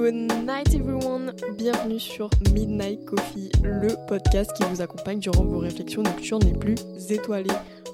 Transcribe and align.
Good 0.00 0.14
night 0.46 0.74
everyone, 0.74 1.34
bienvenue 1.58 2.00
sur 2.00 2.30
Midnight 2.54 3.04
Coffee, 3.04 3.50
le 3.62 3.90
podcast 4.08 4.50
qui 4.56 4.62
vous 4.62 4.80
accompagne 4.80 5.18
durant 5.18 5.44
vos 5.44 5.58
réflexions 5.58 6.02
nocturnes 6.02 6.42
les 6.42 6.54
plus 6.54 6.76
étoilées. 7.10 7.50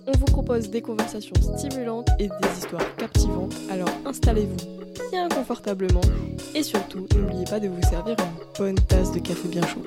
On 0.06 0.12
vous 0.12 0.27
propose 0.27 0.70
des 0.70 0.82
conversations 0.82 1.34
stimulantes 1.34 2.06
et 2.20 2.29
des 2.29 2.59
histoires 2.59 2.95
captivantes, 2.95 3.56
alors 3.69 3.91
installez-vous 4.05 5.11
bien 5.11 5.29
confortablement 5.29 6.00
et 6.55 6.62
surtout 6.62 7.09
n'oubliez 7.16 7.45
pas 7.45 7.59
de 7.59 7.66
vous 7.66 7.82
servir 7.82 8.14
une 8.20 8.57
bonne 8.57 8.77
tasse 8.86 9.11
de 9.11 9.18
café 9.18 9.48
bien 9.48 9.66
chaud. 9.66 9.82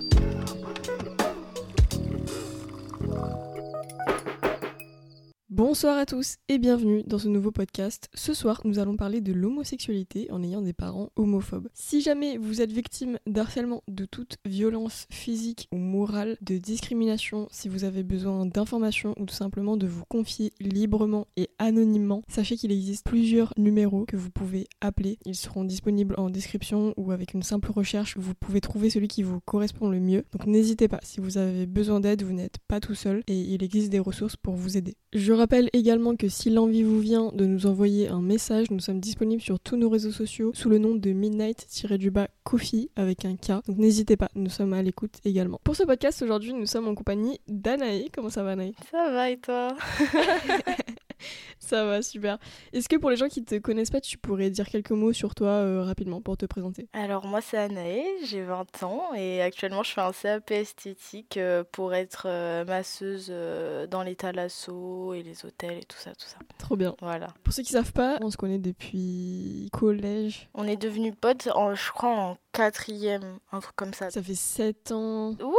Bonsoir 5.60 5.98
à 5.98 6.06
tous 6.06 6.38
et 6.48 6.58
bienvenue 6.58 7.04
dans 7.06 7.20
ce 7.20 7.28
nouveau 7.28 7.52
podcast. 7.52 8.08
Ce 8.14 8.34
soir, 8.34 8.62
nous 8.64 8.80
allons 8.80 8.96
parler 8.96 9.20
de 9.20 9.34
l'homosexualité 9.34 10.32
en 10.32 10.42
ayant 10.42 10.62
des 10.62 10.72
parents 10.72 11.10
homophobes. 11.18 11.68
Si 11.74 12.00
jamais 12.00 12.38
vous 12.38 12.62
êtes 12.62 12.72
victime 12.72 13.20
d'harcèlement, 13.28 13.84
de 13.90 14.06
toute 14.06 14.38
violence 14.46 15.06
physique 15.10 15.68
ou 15.74 15.78
morale, 15.78 16.38
de 16.40 16.58
discrimination, 16.58 17.50
si 17.52 17.68
vous 17.68 17.84
avez 17.84 18.04
besoin 18.04 18.46
d'informations 18.46 19.14
ou 19.20 19.26
tout 19.26 19.36
simplement 19.36 19.76
de 19.76 19.86
vous 19.86 20.06
confier 20.08 20.54
librement 20.62 21.28
et 21.36 21.50
anonymement, 21.60 22.22
sachez 22.30 22.56
qu'il 22.56 22.72
existe 22.72 23.06
plusieurs 23.06 23.54
numéros 23.58 24.06
que 24.06 24.16
vous 24.16 24.30
pouvez 24.30 24.66
appeler. 24.80 25.18
Ils 25.26 25.36
seront 25.36 25.66
disponibles 25.66 26.16
en 26.18 26.30
description 26.30 26.94
ou 26.96 27.12
avec 27.12 27.34
une 27.34 27.44
simple 27.44 27.70
recherche, 27.70 28.16
vous 28.16 28.34
pouvez 28.34 28.62
trouver 28.62 28.90
celui 28.90 29.10
qui 29.10 29.24
vous 29.24 29.42
correspond 29.42 29.90
le 29.90 30.00
mieux. 30.00 30.24
Donc 30.32 30.48
n'hésitez 30.48 30.88
pas, 30.88 31.02
si 31.04 31.20
vous 31.20 31.38
avez 31.38 31.66
besoin 31.66 32.00
d'aide, 32.00 32.24
vous 32.24 32.32
n'êtes 32.32 32.60
pas 32.70 32.80
tout 32.80 32.96
seul 32.96 33.24
et 33.28 33.38
il 33.38 33.62
existe 33.62 33.90
des 33.90 34.00
ressources 34.00 34.38
pour 34.38 34.54
vous 34.54 34.78
aider. 34.78 34.96
Je 35.12 35.34
également 35.74 36.16
que 36.16 36.28
si 36.28 36.50
l'envie 36.50 36.84
vous 36.84 37.00
vient 37.00 37.32
de 37.34 37.46
nous 37.46 37.66
envoyer 37.66 38.08
un 38.08 38.22
message, 38.22 38.70
nous 38.72 38.80
sommes 38.80 39.00
disponibles 39.00 39.42
sur 39.42 39.60
tous 39.60 39.76
nos 39.76 39.90
réseaux 39.90 40.12
sociaux 40.12 40.52
sous 40.54 40.70
le 40.70 40.78
nom 40.78 40.96
de 40.96 41.12
Midnight-du-bas 41.12 42.28
Coffee 42.44 42.90
avec 42.96 43.26
un 43.26 43.36
K. 43.36 43.66
Donc 43.68 43.78
n'hésitez 43.78 44.18
pas, 44.18 44.30
nous 44.36 44.50
sommes 44.50 44.74
à 44.74 44.82
l'écoute 44.82 45.20
également. 45.26 45.60
Pour 45.64 45.76
ce 45.76 45.84
podcast 45.84 46.22
aujourd'hui, 46.22 46.54
nous 46.54 46.66
sommes 46.66 46.88
en 46.88 46.96
compagnie 46.96 47.40
d'Anaï. 47.48 48.10
Comment 48.14 48.30
ça 48.30 48.44
va 48.44 48.52
Anaï 48.52 48.74
Ça 48.92 49.12
va 49.12 49.30
et 49.30 49.38
toi? 49.38 49.76
Ça 51.60 51.86
va, 51.86 52.02
super. 52.02 52.38
Est-ce 52.74 52.90
que 52.90 52.96
pour 52.96 53.10
les 53.10 53.16
gens 53.16 53.28
qui 53.28 53.44
te 53.44 53.56
connaissent 53.60 53.92
pas, 53.92 54.02
tu 54.02 54.18
pourrais 54.18 54.50
dire 54.50 54.68
quelques 54.68 54.92
mots 54.92 55.14
sur 55.14 55.36
toi 55.36 55.50
euh, 55.50 55.84
rapidement 55.84 56.22
pour 56.22 56.38
te 56.38 56.46
présenter? 56.46 56.88
Alors 56.94 57.26
moi 57.26 57.42
c'est 57.42 57.58
Anaë, 57.58 58.06
j'ai 58.26 58.44
20 58.44 58.84
ans 58.84 59.14
et 59.16 59.42
actuellement 59.42 59.84
je 59.84 59.92
fais 59.92 60.02
un 60.02 60.12
CAP 60.12 60.52
esthétique 60.52 61.38
euh, 61.38 61.64
pour 61.72 61.94
être 61.94 62.24
euh, 62.28 62.66
masseuse 62.66 63.34
dans 63.90 64.04
les 64.04 64.16
thalassos 64.16 65.14
et 65.14 65.24
les 65.24 65.46
hôtels 65.46 65.80
et 65.80 65.86
tout 65.86 65.98
ça, 65.98 66.12
tout 66.12 66.28
ça. 66.28 66.38
Trop 66.58 66.76
bien. 66.76 66.96
Voilà. 67.02 67.28
Pour 67.44 67.54
ceux 67.54 67.64
qui 67.64 67.72
savent 67.72 67.94
pas, 67.94 68.18
on 68.22 68.32
se 68.32 68.38
connaît 68.38 68.60
depuis 68.60 69.70
collège. 69.72 70.50
On 70.54 70.68
est 70.68 70.78
devenus 70.78 71.14
potes, 71.20 71.50
en, 71.54 71.76
je 71.76 71.92
crois 71.92 72.10
en 72.10 72.38
quatrième, 72.52 73.40
un 73.52 73.60
truc 73.60 73.76
comme 73.76 73.94
ça. 73.94 74.10
Ça 74.10 74.22
fait 74.22 74.36
7 74.36 74.92
ans. 74.92 75.32
Ouh 75.42 75.56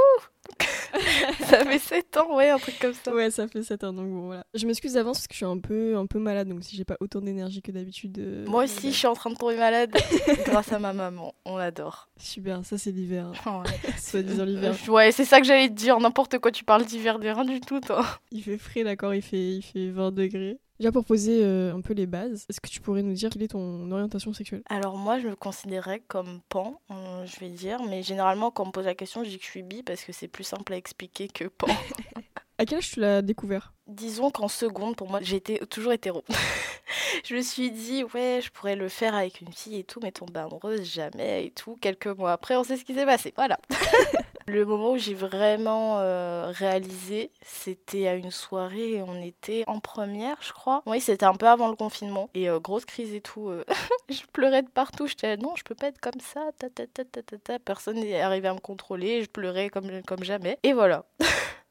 Ça 1.46 1.64
fait 1.64 1.78
7 1.78 2.16
ans, 2.18 2.36
ouais, 2.36 2.50
un 2.50 2.58
truc 2.58 2.78
comme 2.78 2.92
ça. 2.94 3.14
Ouais, 3.14 3.30
ça 3.30 3.46
fait 3.48 3.62
7 3.62 3.84
ans, 3.84 3.92
donc 3.92 4.08
bon, 4.08 4.26
voilà. 4.26 4.44
Je 4.54 4.66
m'excuse 4.66 4.94
d'avance 4.94 5.18
parce 5.18 5.26
que 5.28 5.34
je 5.34 5.38
suis 5.38 5.44
un 5.46 5.58
peu, 5.58 5.96
un 5.96 6.06
peu 6.06 6.18
malade, 6.18 6.48
donc 6.48 6.62
si 6.64 6.76
j'ai 6.76 6.84
pas 6.84 6.96
autant 7.00 7.20
d'énergie 7.20 7.62
que 7.62 7.72
d'habitude. 7.72 8.18
euh, 8.18 8.44
Moi 8.46 8.64
aussi 8.64 8.90
je 8.92 8.96
suis 8.96 9.06
en 9.06 9.14
train 9.14 9.30
de 9.30 9.36
tomber 9.36 9.56
malade 9.56 9.90
grâce 10.46 10.72
à 10.72 10.78
ma 10.78 10.92
maman, 10.92 11.34
on 11.44 11.56
l'adore. 11.56 12.08
Super, 12.18 12.64
ça 12.64 12.78
c'est 12.78 12.90
l'hiver. 12.92 13.32
hein. 13.46 13.62
Ouais. 13.64 13.92
Soit 13.98 14.22
disant 14.22 14.44
l'hiver. 14.44 14.74
Ouais, 14.88 15.12
c'est 15.12 15.24
ça 15.24 15.40
que 15.40 15.46
j'allais 15.46 15.68
te 15.68 15.74
dire, 15.74 15.98
n'importe 16.00 16.38
quoi, 16.38 16.50
tu 16.50 16.64
parles 16.64 16.84
d'hiver, 16.84 17.18
de 17.18 17.28
rien 17.28 17.44
du 17.44 17.60
tout 17.60 17.80
toi. 17.80 18.04
Il 18.32 18.42
fait 18.42 18.58
frais, 18.58 18.84
d'accord, 18.84 19.14
il 19.14 19.22
fait, 19.22 19.56
il 19.56 19.62
fait 19.62 19.90
20 19.90 20.12
degrés. 20.12 20.58
Déjà 20.80 20.92
pour 20.92 21.04
poser 21.04 21.44
euh, 21.44 21.74
un 21.74 21.82
peu 21.82 21.92
les 21.92 22.06
bases, 22.06 22.46
est-ce 22.48 22.58
que 22.58 22.70
tu 22.70 22.80
pourrais 22.80 23.02
nous 23.02 23.12
dire 23.12 23.28
quelle 23.28 23.42
est 23.42 23.48
ton 23.48 23.90
orientation 23.90 24.32
sexuelle? 24.32 24.62
Alors 24.70 24.96
moi, 24.96 25.18
je 25.18 25.28
me 25.28 25.36
considérais 25.36 26.00
comme 26.08 26.40
pan, 26.48 26.80
euh, 26.90 27.26
je 27.26 27.38
vais 27.38 27.50
dire, 27.50 27.82
mais 27.82 28.02
généralement 28.02 28.50
quand 28.50 28.62
on 28.62 28.66
me 28.68 28.72
pose 28.72 28.86
la 28.86 28.94
question, 28.94 29.22
je 29.22 29.28
dis 29.28 29.38
que 29.38 29.44
je 29.44 29.50
suis 29.50 29.62
bi 29.62 29.82
parce 29.82 30.02
que 30.02 30.12
c'est 30.12 30.26
plus 30.26 30.44
simple 30.44 30.72
à 30.72 30.76
expliquer 30.76 31.28
que 31.28 31.44
pan. 31.44 31.66
À 32.56 32.66
quel 32.66 32.78
âge 32.78 32.90
tu 32.92 33.00
l'as 33.00 33.22
découvert? 33.22 33.72
Disons 33.86 34.30
qu'en 34.30 34.48
seconde, 34.48 34.94
pour 34.94 35.08
moi, 35.08 35.20
j'étais 35.22 35.58
toujours 35.66 35.94
hétéro. 35.94 36.24
je 37.24 37.34
me 37.34 37.40
suis 37.40 37.70
dit, 37.70 38.04
ouais, 38.14 38.40
je 38.42 38.50
pourrais 38.50 38.76
le 38.76 38.90
faire 38.90 39.14
avec 39.14 39.40
une 39.40 39.52
fille 39.52 39.76
et 39.76 39.84
tout, 39.84 39.98
mais 40.02 40.12
tomber 40.12 40.40
amoureuse, 40.40 40.82
jamais 40.84 41.46
et 41.46 41.50
tout. 41.52 41.78
Quelques 41.80 42.06
mois 42.06 42.32
après, 42.32 42.56
on 42.56 42.64
sait 42.64 42.76
ce 42.76 42.84
qui 42.84 42.92
s'est 42.92 43.06
passé, 43.06 43.32
voilà. 43.34 43.58
Le 44.52 44.64
moment 44.64 44.92
où 44.92 44.98
j'ai 44.98 45.14
vraiment 45.14 46.00
euh, 46.00 46.50
réalisé, 46.52 47.30
c'était 47.40 48.08
à 48.08 48.14
une 48.14 48.32
soirée, 48.32 48.94
et 48.94 49.02
on 49.02 49.22
était 49.22 49.62
en 49.68 49.78
première, 49.78 50.36
je 50.40 50.52
crois. 50.52 50.82
Oui, 50.86 51.00
c'était 51.00 51.24
un 51.26 51.34
peu 51.34 51.46
avant 51.46 51.68
le 51.68 51.76
confinement. 51.76 52.28
Et 52.34 52.48
euh, 52.50 52.58
grosse 52.58 52.84
crise 52.84 53.14
et 53.14 53.20
tout. 53.20 53.48
euh, 53.48 53.64
je 54.08 54.22
pleurais 54.32 54.62
de 54.62 54.68
partout. 54.68 55.06
J'étais 55.06 55.36
non, 55.36 55.54
je 55.56 55.62
peux 55.62 55.76
pas 55.76 55.86
être 55.86 56.00
comme 56.00 56.20
ça. 56.20 56.50
Ta, 56.58 56.68
ta, 56.68 56.84
ta, 56.88 57.04
ta, 57.04 57.22
ta, 57.22 57.38
ta. 57.38 57.58
Personne 57.60 58.00
n'est 58.00 58.20
arrivé 58.20 58.48
à 58.48 58.54
me 58.54 58.58
contrôler. 58.58 59.22
Je 59.22 59.28
pleurais 59.28 59.70
comme, 59.70 59.88
comme 60.04 60.24
jamais. 60.24 60.58
Et 60.64 60.72
voilà. 60.72 61.04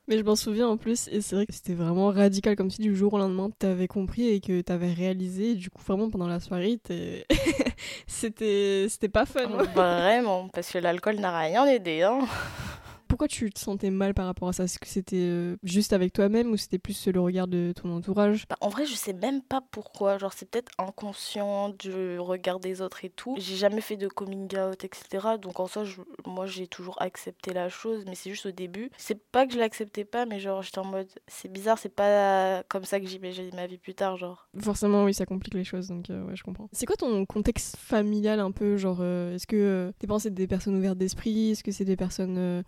Mais 0.07 0.18
je 0.18 0.23
m'en 0.23 0.35
souviens 0.35 0.68
en 0.68 0.75
plus, 0.78 1.07
et 1.09 1.22
c'est 1.22 1.35
vrai 1.35 1.45
que 1.45 1.53
c'était 1.53 1.75
vraiment 1.75 2.07
radical, 2.07 2.56
comme 2.56 2.72
si 2.72 2.81
du 2.81 2.95
jour 2.95 3.13
au 3.13 3.19
lendemain 3.19 3.51
t'avais 3.59 3.88
compris 3.88 4.28
et 4.29 4.39
que 4.39 4.62
t'avais 4.62 4.91
réalisé. 4.91 5.51
Et 5.51 5.56
du 5.56 5.69
coup, 5.69 5.84
vraiment 5.85 6.09
pendant 6.09 6.28
la 6.28 6.39
soirée, 6.39 6.79
c'était 8.07 8.88
c'était 8.89 9.09
pas 9.09 9.25
fun. 9.28 9.45
Vraiment. 9.75 10.47
Parce 10.50 10.72
que 10.72 10.79
l'alcool 10.79 11.18
n'a 11.18 11.38
rien 11.38 11.66
aidé. 11.68 12.01
Hein. 12.01 12.22
Pourquoi 13.09 13.27
tu 13.27 13.49
te 13.49 13.59
sentais 13.59 13.89
mal 13.89 14.13
par 14.13 14.25
rapport 14.27 14.47
à 14.47 14.53
ça? 14.53 14.63
Est-ce 14.63 14.79
que 14.79 14.87
c'était 14.87 15.17
euh, 15.17 15.57
juste 15.63 15.91
avec 15.93 16.13
toi-même 16.13 16.51
ou 16.51 16.57
c'était 16.57 16.77
plus 16.77 17.07
le 17.07 17.19
regard 17.19 17.47
de 17.47 17.73
ton 17.75 17.91
entourage? 17.93 18.45
Bah, 18.47 18.55
en 18.61 18.69
vrai, 18.69 18.85
je 18.85 18.93
sais 18.93 19.13
même 19.13 19.41
pas 19.41 19.61
pourquoi. 19.71 20.17
Genre, 20.19 20.31
c'est 20.31 20.49
peut-être 20.49 20.71
inconscient 20.77 21.69
du 21.69 22.19
regard 22.19 22.59
des 22.59 22.81
autres 22.81 23.03
et 23.03 23.09
tout. 23.09 23.35
J'ai 23.37 23.55
jamais 23.55 23.81
fait 23.81 23.97
de 23.97 24.07
coming 24.07 24.47
out, 24.57 24.83
etc. 24.83 25.37
Donc, 25.37 25.59
en 25.59 25.67
soi, 25.67 25.83
je- 25.83 26.01
moi, 26.25 26.45
j'ai 26.45 26.67
toujours 26.67 27.01
accepté 27.01 27.51
la 27.51 27.67
chose. 27.67 28.03
Mais 28.07 28.15
c'est 28.15 28.29
juste 28.29 28.45
au 28.45 28.51
début. 28.51 28.89
C'est 28.97 29.19
pas 29.31 29.47
que 29.47 29.53
je 29.53 29.59
l'acceptais 29.59 30.05
pas, 30.05 30.25
mais 30.25 30.39
genre, 30.39 30.61
j'étais 30.61 30.79
en 30.79 30.85
mode, 30.85 31.07
c'est 31.27 31.51
bizarre, 31.51 31.79
c'est 31.79 31.89
pas 31.93 32.63
comme 32.69 32.85
ça 32.85 32.99
que 32.99 33.07
j'imagine 33.07 33.49
ma 33.55 33.65
vie 33.67 33.77
plus 33.79 33.95
tard. 33.95 34.17
Genre, 34.17 34.47
Forcément, 34.59 35.03
oui, 35.03 35.13
ça 35.15 35.25
complique 35.25 35.55
les 35.55 35.63
choses, 35.63 35.87
donc 35.87 36.09
euh, 36.11 36.23
ouais, 36.25 36.35
je 36.35 36.43
comprends. 36.43 36.69
C'est 36.73 36.85
quoi 36.85 36.95
ton 36.95 37.25
contexte 37.25 37.75
familial 37.77 38.39
un 38.39 38.51
peu? 38.51 38.77
Genre, 38.77 38.99
euh, 39.01 39.33
est-ce 39.35 39.47
que 39.47 39.55
euh, 39.55 39.91
tes 39.97 40.05
parents 40.05 40.19
c'est 40.19 40.33
des 40.33 40.47
personnes 40.47 40.75
ouvertes 40.75 40.97
d'esprit? 40.97 41.51
Est-ce 41.51 41.63
que 41.63 41.71
c'est 41.71 41.85
des 41.85 41.95
personnes 41.95 42.37
euh, 42.37 42.61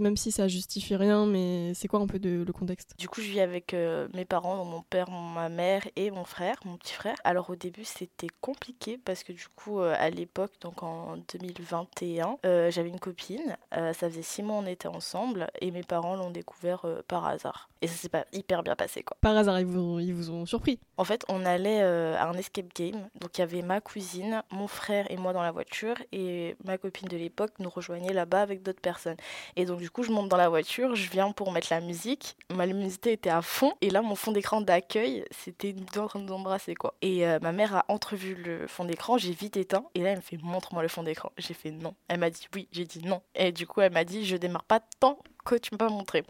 Même 0.00 0.16
si 0.16 0.30
ça 0.30 0.48
justifie 0.48 0.94
rien, 0.96 1.24
mais 1.26 1.72
c'est 1.74 1.88
quoi 1.88 2.00
un 2.00 2.06
peu 2.06 2.18
de, 2.18 2.44
le 2.46 2.52
contexte? 2.52 2.94
Du 2.98 3.08
coup, 3.08 3.20
je 3.22 3.30
vis 3.30 3.40
avec 3.40 3.72
euh, 3.74 4.06
mes 4.14 4.24
parents, 4.24 4.56
donc 4.56 4.68
mon 4.70 4.82
père, 4.82 5.10
ma 5.10 5.48
mère 5.48 5.82
et 5.96 6.10
mon 6.10 6.24
frère, 6.24 6.56
mon 6.64 6.76
petit 6.76 6.92
frère. 6.92 7.16
Alors 7.24 7.48
au 7.50 7.56
début, 7.56 7.84
c'était 7.84 8.28
compliqué 8.40 8.98
parce 9.02 9.24
que 9.24 9.32
du 9.32 9.46
coup, 9.56 9.80
euh, 9.80 9.94
à 9.98 10.10
l'époque, 10.10 10.52
donc 10.60 10.82
en 10.82 11.16
2021, 11.32 12.36
euh, 12.44 12.70
j'avais 12.70 12.88
une 12.90 13.00
copine. 13.00 13.56
Ça 13.72 13.92
faisait 14.10 14.22
six 14.22 14.42
mois 14.42 14.56
on 14.56 14.66
était 14.66 14.88
ensemble 14.88 15.48
et 15.60 15.70
mes 15.70 15.82
parents 15.82 16.16
l'ont 16.16 16.30
découvert 16.30 16.84
par 17.06 17.26
hasard. 17.26 17.68
Et 17.80 17.86
ça 17.86 17.94
s'est 17.94 18.08
pas 18.08 18.24
hyper 18.32 18.62
bien 18.62 18.74
passé 18.76 19.02
quoi. 19.02 19.16
Par 19.20 19.36
hasard, 19.36 19.60
ils 19.60 19.66
vous, 19.66 19.78
ont- 19.78 19.98
ils 19.98 20.12
vous 20.14 20.30
ont 20.30 20.46
surpris? 20.46 20.78
En 20.96 21.04
fait, 21.04 21.24
on 21.28 21.44
allait 21.46 21.80
à 21.82 22.28
un 22.28 22.34
escape 22.34 22.74
game. 22.74 23.08
Donc 23.20 23.38
il 23.38 23.40
y 23.40 23.44
avait 23.44 23.62
ma 23.62 23.80
cousine, 23.80 24.42
mon 24.50 24.66
frère 24.66 25.10
et 25.10 25.16
moi 25.16 25.32
dans 25.32 25.42
la 25.42 25.52
voiture 25.52 25.96
et 26.12 26.56
ma 26.64 26.76
copine 26.78 27.08
de 27.08 27.16
l'époque 27.16 27.52
nous 27.60 27.70
rejoignait 27.70 28.12
là-bas 28.12 28.42
avec 28.42 28.62
d'autres 28.62 28.80
personnes. 28.80 29.16
Et 29.56 29.64
donc 29.64 29.77
du 29.78 29.90
coup, 29.90 30.02
je 30.02 30.10
monte 30.10 30.28
dans 30.28 30.36
la 30.36 30.48
voiture, 30.48 30.94
je 30.94 31.10
viens 31.10 31.32
pour 31.32 31.52
mettre 31.52 31.68
la 31.70 31.80
musique. 31.80 32.36
Ma 32.54 32.66
luminosité 32.66 33.12
était 33.12 33.30
à 33.30 33.42
fond 33.42 33.72
et 33.80 33.90
là, 33.90 34.02
mon 34.02 34.14
fond 34.14 34.32
d'écran 34.32 34.60
d'accueil, 34.60 35.24
c'était 35.30 35.72
deux 35.72 36.00
en 36.00 36.06
train 36.06 36.20
de 36.20 36.74
quoi. 36.74 36.94
Et 37.02 37.26
euh, 37.26 37.38
ma 37.40 37.52
mère 37.52 37.74
a 37.74 37.84
entrevu 37.88 38.34
le 38.34 38.66
fond 38.66 38.84
d'écran, 38.84 39.18
j'ai 39.18 39.32
vite 39.32 39.56
éteint 39.56 39.84
et 39.94 40.02
là, 40.02 40.10
elle 40.10 40.16
me 40.16 40.22
fait 40.22 40.38
montre-moi 40.42 40.82
le 40.82 40.88
fond 40.88 41.02
d'écran. 41.02 41.32
J'ai 41.38 41.54
fait 41.54 41.70
non. 41.70 41.94
Elle 42.08 42.20
m'a 42.20 42.30
dit 42.30 42.46
oui, 42.54 42.68
j'ai 42.72 42.84
dit 42.84 43.02
non. 43.04 43.22
Et 43.34 43.52
du 43.52 43.66
coup, 43.66 43.80
elle 43.80 43.92
m'a 43.92 44.04
dit 44.04 44.26
je 44.26 44.36
démarre 44.36 44.64
pas 44.64 44.80
tant 45.00 45.18
que 45.56 45.60
tu 45.62 45.70
m'as 45.72 45.78
pas 45.78 45.88
montré. 45.88 46.24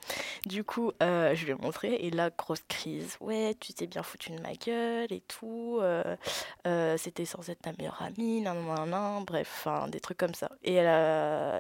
Du 0.47 0.65
coup, 0.65 0.93
euh, 1.03 1.35
je 1.35 1.45
lui 1.45 1.53
ai 1.53 1.55
montré 1.55 1.95
et 1.95 2.11
là, 2.11 2.31
grosse 2.37 2.63
crise. 2.69 3.17
Ouais, 3.21 3.55
tu 3.61 3.73
t'es 3.73 3.87
bien 3.87 4.03
foutu 4.03 4.31
de 4.31 4.41
ma 4.41 4.53
gueule 4.55 5.13
et 5.13 5.21
tout. 5.29 5.79
euh, 5.83 6.17
euh, 6.67 6.97
C'était 6.99 7.25
censé 7.25 7.53
être 7.53 7.63
ta 7.63 7.73
meilleure 7.79 8.01
amie, 8.03 8.41
nan, 8.43 8.57
nan, 8.67 8.89
nan, 8.91 9.25
bref, 9.25 9.49
enfin, 9.67 9.89
des 9.89 10.01
trucs 10.01 10.19
comme 10.19 10.35
ça. 10.35 10.51
Et 10.65 10.75
elle, 10.75 10.87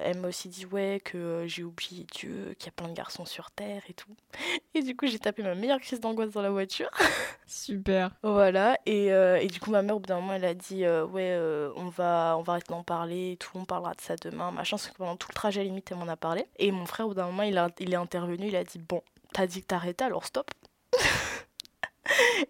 elle 0.04 0.18
m'a 0.18 0.28
aussi 0.28 0.48
dit, 0.48 0.66
ouais, 0.66 1.00
que 1.04 1.44
j'ai 1.46 1.64
oublié 1.64 2.06
Dieu, 2.14 2.54
qu'il 2.58 2.66
y 2.66 2.68
a 2.68 2.72
plein 2.72 2.88
de 2.88 2.94
garçons 2.94 3.24
sur 3.24 3.50
Terre 3.50 3.82
et 3.88 3.94
tout. 3.94 4.14
Et 4.74 4.82
du 4.82 4.94
coup, 4.96 5.06
j'ai 5.06 5.18
tapé 5.18 5.42
ma 5.42 5.54
meilleure 5.54 5.80
crise 5.80 6.00
d'angoisse 6.00 6.30
dans 6.30 6.42
la 6.42 6.50
voiture. 6.50 6.90
Super. 7.46 8.10
Voilà, 8.22 8.78
et, 8.86 9.06
et 9.06 9.46
du 9.46 9.58
coup, 9.58 9.70
ma 9.70 9.82
mère, 9.82 9.96
au 9.96 10.00
bout 10.00 10.06
d'un 10.06 10.20
moment, 10.20 10.34
elle 10.34 10.44
a 10.44 10.54
dit 10.54 10.84
Ouais, 10.86 11.36
on, 11.76 11.88
va, 11.88 12.36
on 12.38 12.42
va 12.42 12.52
arrêter 12.52 12.72
d'en 12.72 12.82
parler 12.82 13.32
et 13.32 13.36
tout, 13.36 13.50
on 13.54 13.64
parlera 13.64 13.94
de 13.94 14.00
ça 14.00 14.16
demain, 14.16 14.50
machin. 14.50 14.76
Parce 14.76 14.88
que 14.88 14.94
pendant 14.96 15.16
tout 15.16 15.28
le 15.30 15.34
trajet, 15.34 15.64
limite, 15.64 15.90
elle 15.90 15.96
m'en 15.98 16.08
a 16.08 16.16
parlé. 16.16 16.46
Et 16.58 16.70
mon 16.70 16.84
frère, 16.86 17.06
au 17.06 17.10
bout 17.10 17.14
d'un 17.14 17.26
moment, 17.26 17.42
il, 17.48 17.92
est 17.92 17.96
intervenu, 17.96 18.48
il 18.48 18.56
a 18.56 18.64
dit 18.64 18.78
Bon, 18.78 19.02
t'as 19.32 19.46
dit 19.46 19.62
que 19.62 19.66
t'arrêtais, 19.66 20.04
alors 20.04 20.24
stop. 20.24 20.50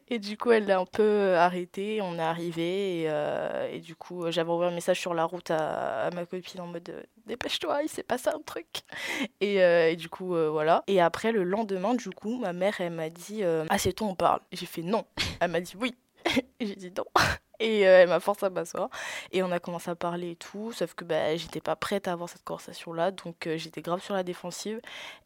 Et 0.09 0.19
du 0.19 0.37
coup, 0.37 0.53
elle 0.53 0.67
l'a 0.67 0.79
un 0.79 0.87
peu 0.87 1.35
arrêté, 1.35 2.01
on 2.01 2.15
est 2.15 2.23
arrivé, 2.23 3.03
et, 3.03 3.07
euh, 3.09 3.79
du 3.81 3.97
coup, 3.97 4.31
j'avais 4.31 4.51
envoyé 4.51 4.71
un 4.71 4.75
message 4.75 5.01
sur 5.01 5.15
la 5.15 5.25
route 5.25 5.51
à, 5.51 6.11
ma 6.15 6.27
copine 6.27 6.61
en 6.61 6.69
mode 6.69 7.05
Dépêche-toi, 7.29 7.83
il 7.83 7.91
s'est 7.91 8.03
passé 8.03 8.31
un 8.31 8.41
truc. 8.41 8.67
Et, 9.41 9.63
euh, 9.63 9.95
du 9.95 10.09
coup, 10.09 10.35
euh, 10.35 10.49
voilà. 10.49 10.83
Et 10.87 11.01
après, 11.01 11.31
le 11.31 11.45
lendemain, 11.45 11.95
du 11.95 12.09
coup, 12.09 12.39
ma 12.39 12.55
mère, 12.55 12.81
elle 12.81 12.93
m'a 12.93 13.11
dit 13.11 13.45
euh, 13.45 13.67
Assieds-toi, 13.69 14.09
on 14.09 14.15
parle. 14.15 14.41
J'ai 14.51 14.65
fait 14.65 14.83
non. 14.83 15.05
Elle 15.41 15.51
m'a 15.51 15.61
dit 15.61 15.75
oui. 15.79 15.95
J'ai 16.61 16.75
dit 16.75 16.93
non. 16.97 17.05
Et 17.61 17.87
euh, 17.87 18.03
elle 18.03 18.09
m'a 18.09 18.21
forcé 18.21 18.47
à 18.47 18.51
m'asseoir. 18.51 18.89
Et 19.33 19.43
on 19.43 19.51
a 19.51 19.59
commencé 19.59 19.91
à 19.91 19.95
parler 19.95 20.33
et 20.33 20.37
tout, 20.37 20.73
sauf 20.73 20.95
que 20.95 21.05
bah, 21.05 21.37
j'étais 21.37 21.61
pas 21.61 21.77
prête 21.77 22.09
à 22.09 22.13
avoir 22.13 22.29
cette 22.29 22.45
conversation-là, 22.45 23.11
donc 23.11 23.47
euh, 23.47 23.57
j'étais 23.57 23.83
grave 23.83 24.03
sur 24.03 24.15
la 24.15 24.23
défensive. 24.23 24.81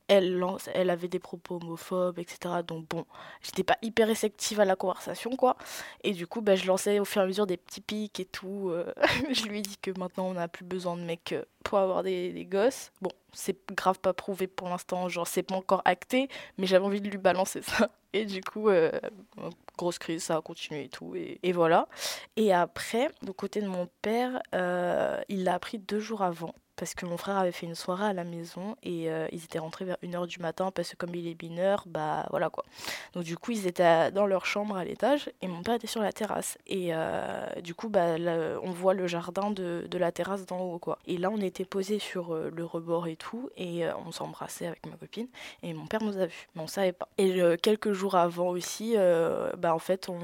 Elle, 0.08 0.44
elle 0.74 0.90
avait 0.90 1.08
des 1.08 1.18
propos 1.18 1.56
homophobes, 1.56 2.18
etc. 2.18 2.62
Donc 2.66 2.86
bon, 2.88 3.06
j'étais 3.42 3.62
pas 3.62 3.78
hyper 3.82 4.08
réceptive 4.08 4.60
à 4.60 4.64
la 4.64 4.76
conversation, 4.76 5.30
quoi. 5.36 5.56
Et 6.02 6.12
du 6.12 6.26
coup, 6.26 6.42
bah, 6.42 6.54
je 6.56 6.66
lançais 6.66 6.98
au 6.98 7.04
fur 7.04 7.22
et 7.22 7.24
à 7.24 7.26
mesure 7.26 7.46
des 7.46 7.56
petits 7.56 7.80
pics 7.80 8.20
et 8.20 8.24
tout. 8.24 8.70
euh. 8.70 8.92
je 9.32 9.44
lui 9.46 9.60
ai 9.60 9.62
dit 9.62 9.76
que 9.80 9.90
maintenant 9.98 10.26
on 10.26 10.34
n'a 10.34 10.48
plus 10.48 10.64
besoin 10.64 10.96
de 10.96 11.02
mecs 11.02 11.34
pour 11.64 11.78
avoir 11.78 12.02
des, 12.02 12.46
gosses. 12.50 12.90
Bon, 13.00 13.10
c'est 13.32 13.56
grave 13.74 14.00
pas 14.00 14.12
prouvé 14.12 14.46
pour 14.46 14.68
l'instant, 14.68 15.08
genre 15.08 15.26
c'est 15.26 15.42
pas 15.42 15.54
encore 15.54 15.82
acté, 15.84 16.28
mais 16.58 16.66
j'avais 16.66 16.84
envie 16.84 17.00
de 17.00 17.08
lui 17.08 17.18
balancer 17.18 17.62
ça. 17.62 17.90
Et 18.12 18.26
du 18.26 18.42
coup, 18.42 18.68
grosse 19.76 19.98
crise, 19.98 20.24
ça 20.24 20.36
a 20.36 20.40
continué 20.40 20.84
et 20.84 20.88
tout. 20.88 21.14
Et, 21.14 21.52
voilà. 21.52 21.88
Et 22.36 22.52
après, 22.52 23.10
du 23.22 23.32
côté 23.32 23.60
de 23.60 23.68
mon 23.68 23.88
père, 24.02 24.42
euh, 24.54 25.20
il 25.28 25.44
l'a 25.44 25.54
appris 25.54 25.78
deux 25.78 26.00
jours 26.00 26.22
avant. 26.22 26.54
Parce 26.82 26.96
que 26.96 27.06
mon 27.06 27.16
frère 27.16 27.36
avait 27.36 27.52
fait 27.52 27.66
une 27.66 27.76
soirée 27.76 28.06
à 28.06 28.12
la 28.12 28.24
maison 28.24 28.74
et 28.82 29.08
euh, 29.08 29.28
ils 29.30 29.44
étaient 29.44 29.60
rentrés 29.60 29.84
vers 29.84 29.98
1h 30.02 30.26
du 30.26 30.40
matin 30.40 30.72
parce 30.72 30.90
que 30.90 30.96
comme 30.96 31.14
il 31.14 31.28
est 31.28 31.40
mineur, 31.40 31.84
bah 31.86 32.26
voilà 32.30 32.50
quoi. 32.50 32.64
Donc 33.12 33.22
du 33.22 33.38
coup 33.38 33.52
ils 33.52 33.68
étaient 33.68 34.10
dans 34.10 34.26
leur 34.26 34.46
chambre 34.46 34.76
à 34.76 34.84
l'étage 34.84 35.30
et 35.42 35.46
mon 35.46 35.62
père 35.62 35.76
était 35.76 35.86
sur 35.86 36.02
la 36.02 36.10
terrasse. 36.10 36.58
Et 36.66 36.88
euh, 36.90 37.46
du 37.62 37.76
coup 37.76 37.88
bah, 37.88 38.16
on 38.64 38.72
voit 38.72 38.94
le 38.94 39.06
jardin 39.06 39.52
de, 39.52 39.86
de 39.88 39.96
la 39.96 40.10
terrasse 40.10 40.44
d'en 40.44 40.58
haut 40.58 40.80
quoi. 40.80 40.98
Et 41.06 41.18
là 41.18 41.30
on 41.30 41.40
était 41.40 41.64
posés 41.64 42.00
sur 42.00 42.34
euh, 42.34 42.50
le 42.52 42.64
rebord 42.64 43.06
et 43.06 43.14
tout 43.14 43.48
et 43.56 43.84
on 44.04 44.10
s'embrassait 44.10 44.66
avec 44.66 44.84
ma 44.86 44.96
copine 44.96 45.28
et 45.62 45.74
mon 45.74 45.86
père 45.86 46.02
nous 46.02 46.18
a 46.18 46.26
vus 46.26 46.48
mais 46.56 46.62
on 46.62 46.66
savait 46.66 46.90
pas. 46.90 47.06
Et 47.16 47.40
quelques 47.62 47.92
jours 47.92 48.16
avant 48.16 48.48
aussi, 48.48 48.96
bah 49.56 49.72
en 49.72 49.78
fait 49.78 50.08
on, 50.08 50.18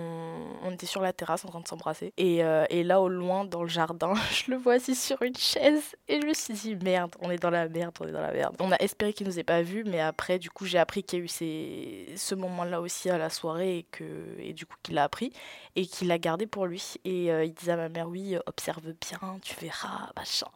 on 0.65 0.73
était 0.73 0.87
sur 0.87 1.03
la 1.03 1.13
terrasse 1.13 1.45
en 1.45 1.51
train 1.51 1.61
de 1.61 1.69
s'embrasser 1.69 2.13
et, 2.17 2.39
et 2.71 2.83
là 2.83 3.01
au 3.01 3.09
loin 3.09 3.45
dans 3.45 3.63
le 3.63 3.69
jardin 3.69 4.15
je 4.33 4.51
le 4.51 4.57
vois 4.57 4.73
assis 4.73 4.97
sur 4.97 5.23
une 5.23 5.37
chaise 5.37 5.95
et 6.09 6.21
je 6.21 6.27
me 6.27 6.35
suis 6.35 6.48
dit 6.53 6.77
merde 6.77 7.15
on 7.21 7.31
est 7.31 7.39
dans 7.39 7.51
la 7.51 7.69
merde 7.69 7.95
on 8.01 8.09
est 8.09 8.13
dans 8.13 8.21
la 8.21 8.33
merde. 8.33 8.57
On 8.61 8.73
a 8.73 8.77
espéré 8.77 9.13
qu'il 9.13 9.27
nous 9.27 9.39
ait 9.39 9.45
pas 9.45 9.63
vus 9.63 9.85
mais 9.85 10.01
après 10.01 10.39
du 10.39 10.51
coup 10.51 10.67
j'ai 10.67 10.79
appris 10.79 11.03
qu'il 11.03 11.19
y 11.19 11.23
a 11.23 11.25
eu 11.25 11.29
ces, 11.29 12.07
ce 12.17 12.35
moment 12.35 12.65
là 12.65 12.81
aussi 12.81 13.11
à 13.11 13.19
la 13.19 13.31
soirée 13.31 13.79
et 13.79 13.83
que 13.85 14.05
et 14.39 14.53
du 14.53 14.67
coup 14.67 14.77
qu'il 14.83 14.95
l'a 14.95 15.05
appris 15.05 15.33
et 15.77 15.87
qu'il 15.87 16.09
l'a 16.09 16.19
gardé 16.19 16.47
pour 16.47 16.67
lui 16.67 16.95
et 17.05 17.33
euh, 17.33 17.45
il 17.45 17.55
disait 17.55 17.73
à 17.73 17.77
ma 17.77 17.89
mère 17.89 18.09
oui 18.09 18.37
observe 18.47 18.83
bien 18.83 19.39
tu 19.43 19.55
verras 19.61 20.11
machin. 20.17 20.47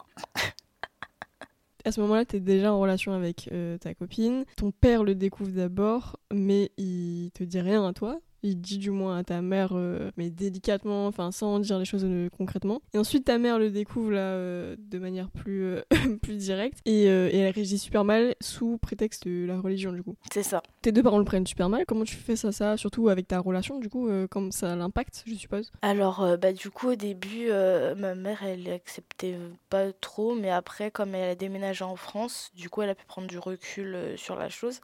À 1.84 1.90
ce 1.90 2.00
moment-là, 2.02 2.24
t'es 2.24 2.38
déjà 2.38 2.72
en 2.72 2.78
relation 2.78 3.12
avec 3.12 3.48
euh, 3.50 3.76
ta 3.78 3.92
copine. 3.94 4.44
Ton 4.56 4.70
père 4.70 5.02
le 5.02 5.14
découvre 5.14 5.50
d'abord, 5.50 6.16
mais 6.32 6.70
il 6.76 7.30
te 7.34 7.42
dit 7.42 7.60
rien 7.60 7.84
à 7.86 7.92
toi. 7.92 8.20
Il 8.44 8.60
dit 8.60 8.78
du 8.78 8.90
moins 8.90 9.18
à 9.18 9.24
ta 9.24 9.40
mère, 9.40 9.70
euh, 9.74 10.10
mais 10.16 10.28
délicatement, 10.28 11.06
enfin 11.06 11.30
sans 11.30 11.60
dire 11.60 11.78
les 11.78 11.84
choses 11.84 12.04
euh, 12.04 12.28
concrètement. 12.36 12.80
Et 12.92 12.98
ensuite, 12.98 13.24
ta 13.24 13.38
mère 13.38 13.58
le 13.58 13.70
découvre 13.70 14.10
là 14.10 14.18
euh, 14.18 14.74
de 14.78 14.98
manière 14.98 15.30
plus, 15.30 15.76
plus 16.22 16.36
directe 16.36 16.80
et, 16.84 17.04
et 17.04 17.36
elle 17.38 17.52
réagit 17.52 17.78
super 17.78 18.04
mal 18.04 18.34
sous 18.40 18.78
prétexte 18.78 19.28
de 19.28 19.46
la 19.46 19.60
religion 19.60 19.92
du 19.92 20.02
coup. 20.02 20.16
C'est 20.32 20.42
ça. 20.42 20.62
Tes 20.82 20.90
deux 20.90 21.02
parents 21.02 21.18
le 21.18 21.24
prennent 21.24 21.46
super 21.46 21.68
mal. 21.68 21.84
Comment 21.86 22.04
tu 22.04 22.16
fais 22.16 22.34
ça, 22.34 22.50
ça, 22.50 22.76
surtout 22.76 23.08
avec 23.08 23.28
ta 23.28 23.38
relation 23.38 23.78
du 23.78 23.88
coup, 23.88 24.08
comme 24.30 24.50
ça 24.50 24.74
l'impacte, 24.74 25.22
je 25.26 25.34
suppose? 25.34 25.70
Alors, 25.82 26.36
bah, 26.38 26.52
du 26.52 26.70
coup, 26.70 26.90
au 26.90 26.94
début, 26.96 27.48
ma 27.96 28.14
mère, 28.14 28.42
elle 28.42 28.68
acceptait 28.70 29.36
pas 29.70 29.92
trop, 29.92 30.34
mais 30.34 30.50
après, 30.50 30.90
comme 30.90 31.14
elle 31.14 31.30
a 31.30 31.34
déménagé 31.34 31.84
en 31.84 31.96
France, 31.96 32.50
du 32.56 32.68
coup, 32.68 32.82
elle 32.82 32.90
a 32.90 32.94
pu 32.94 33.04
prendre 33.06 33.28
du 33.28 33.38
recul 33.38 33.96
sur 34.16 34.34
la 34.34 34.48
chose. 34.48 34.80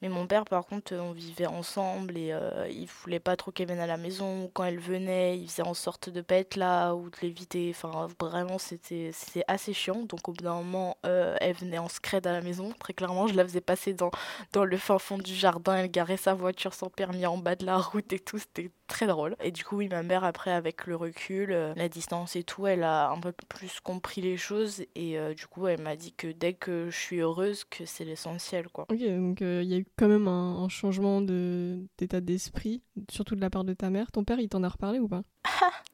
Mais 0.00 0.08
mon 0.08 0.26
père, 0.26 0.44
par 0.44 0.64
contre, 0.64 0.94
on 0.94 1.12
vivait 1.12 1.46
ensemble 1.46 2.16
et 2.16 2.34
il 2.70 2.88
voulait 3.02 3.20
pas 3.20 3.36
trop 3.36 3.50
qu'elle 3.50 3.66
vienne 3.66 3.80
à 3.80 3.86
la 3.86 3.96
maison. 3.96 4.50
Quand 4.54 4.64
elle 4.64 4.78
venait, 4.78 5.38
il 5.38 5.48
faisait 5.48 5.62
en 5.62 5.74
sorte 5.74 6.08
de 6.08 6.20
pas 6.20 6.36
être 6.36 6.56
là 6.56 6.94
ou 6.94 7.10
de 7.10 7.16
l'éviter. 7.22 7.70
Enfin, 7.74 8.08
vraiment, 8.20 8.58
c'était 8.58 9.10
c'était 9.12 9.44
assez 9.48 9.72
chiant. 9.72 10.02
Donc, 10.02 10.28
au 10.28 10.32
bout 10.32 10.42
d'un 10.42 10.54
moment, 10.54 10.96
euh, 11.06 11.36
elle 11.40 11.54
venait 11.54 11.78
en 11.78 11.88
scred 11.88 12.26
à 12.26 12.32
la 12.32 12.40
maison. 12.40 12.72
Très 12.78 12.92
clairement, 12.92 13.26
je 13.26 13.34
la 13.34 13.44
faisais 13.44 13.60
passer 13.60 13.94
dans, 13.94 14.10
dans 14.52 14.64
le 14.64 14.76
fin 14.76 14.98
fond 14.98 15.18
du 15.18 15.34
jardin. 15.34 15.76
Elle 15.76 15.90
garait 15.90 16.16
sa 16.16 16.34
voiture 16.34 16.74
sans 16.74 16.90
permis 16.90 17.26
en 17.26 17.38
bas 17.38 17.56
de 17.56 17.66
la 17.66 17.78
route 17.78 18.12
et 18.12 18.20
tout. 18.20 18.38
C'était 18.38 18.70
très 18.92 19.06
drôle. 19.06 19.36
Et 19.42 19.50
du 19.50 19.64
coup, 19.64 19.76
oui, 19.76 19.88
ma 19.88 20.02
mère, 20.02 20.22
après, 20.24 20.52
avec 20.52 20.86
le 20.86 20.94
recul, 20.96 21.50
euh, 21.52 21.72
la 21.76 21.88
distance 21.88 22.36
et 22.36 22.44
tout, 22.44 22.66
elle 22.66 22.82
a 22.84 23.10
un 23.10 23.18
peu 23.18 23.32
plus 23.48 23.80
compris 23.80 24.20
les 24.20 24.36
choses. 24.36 24.84
Et 24.94 25.18
euh, 25.18 25.34
du 25.34 25.46
coup, 25.46 25.66
elle 25.66 25.80
m'a 25.80 25.96
dit 25.96 26.12
que 26.12 26.28
dès 26.28 26.52
que 26.54 26.88
je 26.90 26.96
suis 26.96 27.18
heureuse, 27.20 27.64
que 27.64 27.84
c'est 27.84 28.04
l'essentiel, 28.04 28.68
quoi. 28.68 28.86
Ok, 28.90 28.98
donc 29.00 29.40
il 29.40 29.64
y 29.64 29.74
a 29.74 29.78
eu 29.78 29.86
quand 29.96 30.08
même 30.08 30.28
un, 30.28 30.62
un 30.62 30.68
changement 30.68 31.20
de- 31.20 31.80
d'état 31.98 32.20
d'esprit, 32.20 32.82
surtout 33.10 33.34
de 33.34 33.40
la 33.40 33.50
part 33.50 33.64
de 33.64 33.72
ta 33.74 33.90
mère. 33.90 34.12
Ton 34.12 34.24
père, 34.24 34.38
il 34.38 34.48
t'en 34.48 34.62
a 34.62 34.68
reparlé 34.68 34.98
ou 34.98 35.08
pas? 35.08 35.22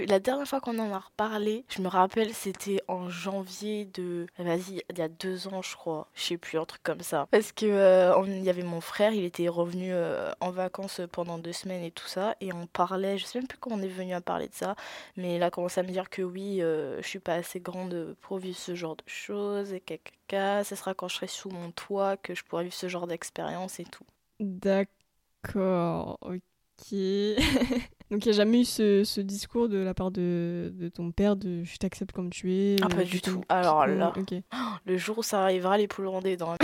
La 0.06 0.20
dernière 0.20 0.46
fois 0.46 0.60
qu'on 0.60 0.78
en 0.78 0.92
a 0.92 0.98
reparlé, 0.98 1.64
je 1.68 1.82
me 1.82 1.88
rappelle, 1.88 2.32
c'était 2.32 2.80
en 2.86 3.08
janvier 3.10 3.84
de. 3.86 4.26
Vas-y, 4.38 4.82
il 4.90 4.98
y 4.98 5.02
a 5.02 5.08
deux 5.08 5.48
ans, 5.48 5.60
je 5.62 5.74
crois. 5.74 6.08
Je 6.14 6.22
sais 6.22 6.36
plus, 6.38 6.56
un 6.58 6.64
truc 6.64 6.82
comme 6.84 7.00
ça. 7.00 7.26
Parce 7.32 7.50
que 7.50 7.66
euh, 7.66 8.14
il 8.26 8.44
y 8.44 8.50
avait 8.50 8.62
mon 8.62 8.80
frère, 8.80 9.12
il 9.12 9.24
était 9.24 9.48
revenu 9.48 9.88
euh, 9.92 10.30
en 10.40 10.50
vacances 10.50 11.00
pendant 11.10 11.38
deux 11.38 11.52
semaines 11.52 11.82
et 11.82 11.90
tout 11.90 12.06
ça. 12.06 12.36
Et 12.40 12.52
on 12.52 12.66
parlait, 12.88 13.18
je 13.18 13.24
sais 13.24 13.38
même 13.38 13.48
plus 13.48 13.58
comment 13.58 13.76
on 13.76 13.82
est 13.82 13.88
venu 13.88 14.14
à 14.14 14.20
parler 14.20 14.48
de 14.48 14.54
ça. 14.54 14.74
Mais 15.16 15.36
il 15.36 15.42
a 15.42 15.50
commencé 15.50 15.80
à 15.80 15.82
me 15.82 15.90
dire 15.90 16.08
que 16.10 16.22
oui, 16.22 16.62
euh, 16.62 17.00
je 17.02 17.06
suis 17.06 17.18
pas 17.18 17.34
assez 17.34 17.60
grande 17.60 18.16
pour 18.20 18.38
vivre 18.38 18.56
ce 18.58 18.74
genre 18.74 18.96
de 18.96 19.04
choses. 19.06 19.72
Et 19.72 19.80
caca, 19.80 20.64
ce 20.64 20.74
sera 20.74 20.94
quand 20.94 21.08
je 21.08 21.16
serai 21.16 21.26
sous 21.26 21.50
mon 21.50 21.70
toit 21.70 22.16
que 22.16 22.34
je 22.34 22.44
pourrai 22.44 22.64
vivre 22.64 22.74
ce 22.74 22.88
genre 22.88 23.06
d'expérience 23.06 23.80
et 23.80 23.84
tout. 23.84 24.04
D'accord, 24.40 26.18
ok. 26.22 26.38
Donc 28.10 28.24
il 28.24 28.30
n'y 28.30 28.34
a 28.34 28.36
jamais 28.38 28.62
eu 28.62 28.64
ce, 28.64 29.04
ce 29.04 29.20
discours 29.20 29.68
de 29.68 29.76
la 29.76 29.92
part 29.92 30.10
de, 30.10 30.72
de 30.74 30.88
ton 30.88 31.10
père 31.10 31.36
de 31.36 31.62
je 31.62 31.76
t'accepte 31.76 32.12
comme 32.12 32.30
tu 32.30 32.54
es. 32.54 32.76
Ah, 32.82 32.88
pas 32.88 33.00
euh, 33.00 33.04
du 33.04 33.18
je 33.18 33.22
t'aime 33.22 33.34
tout. 33.34 33.44
Alors 33.50 33.86
là. 33.86 34.14
Le 34.86 34.96
jour 34.96 35.18
où 35.18 35.22
ça 35.22 35.42
arrivera, 35.42 35.76
les 35.76 35.88
poules 35.88 36.06
auront 36.06 36.22
des 36.22 36.38
dents. 36.38 36.54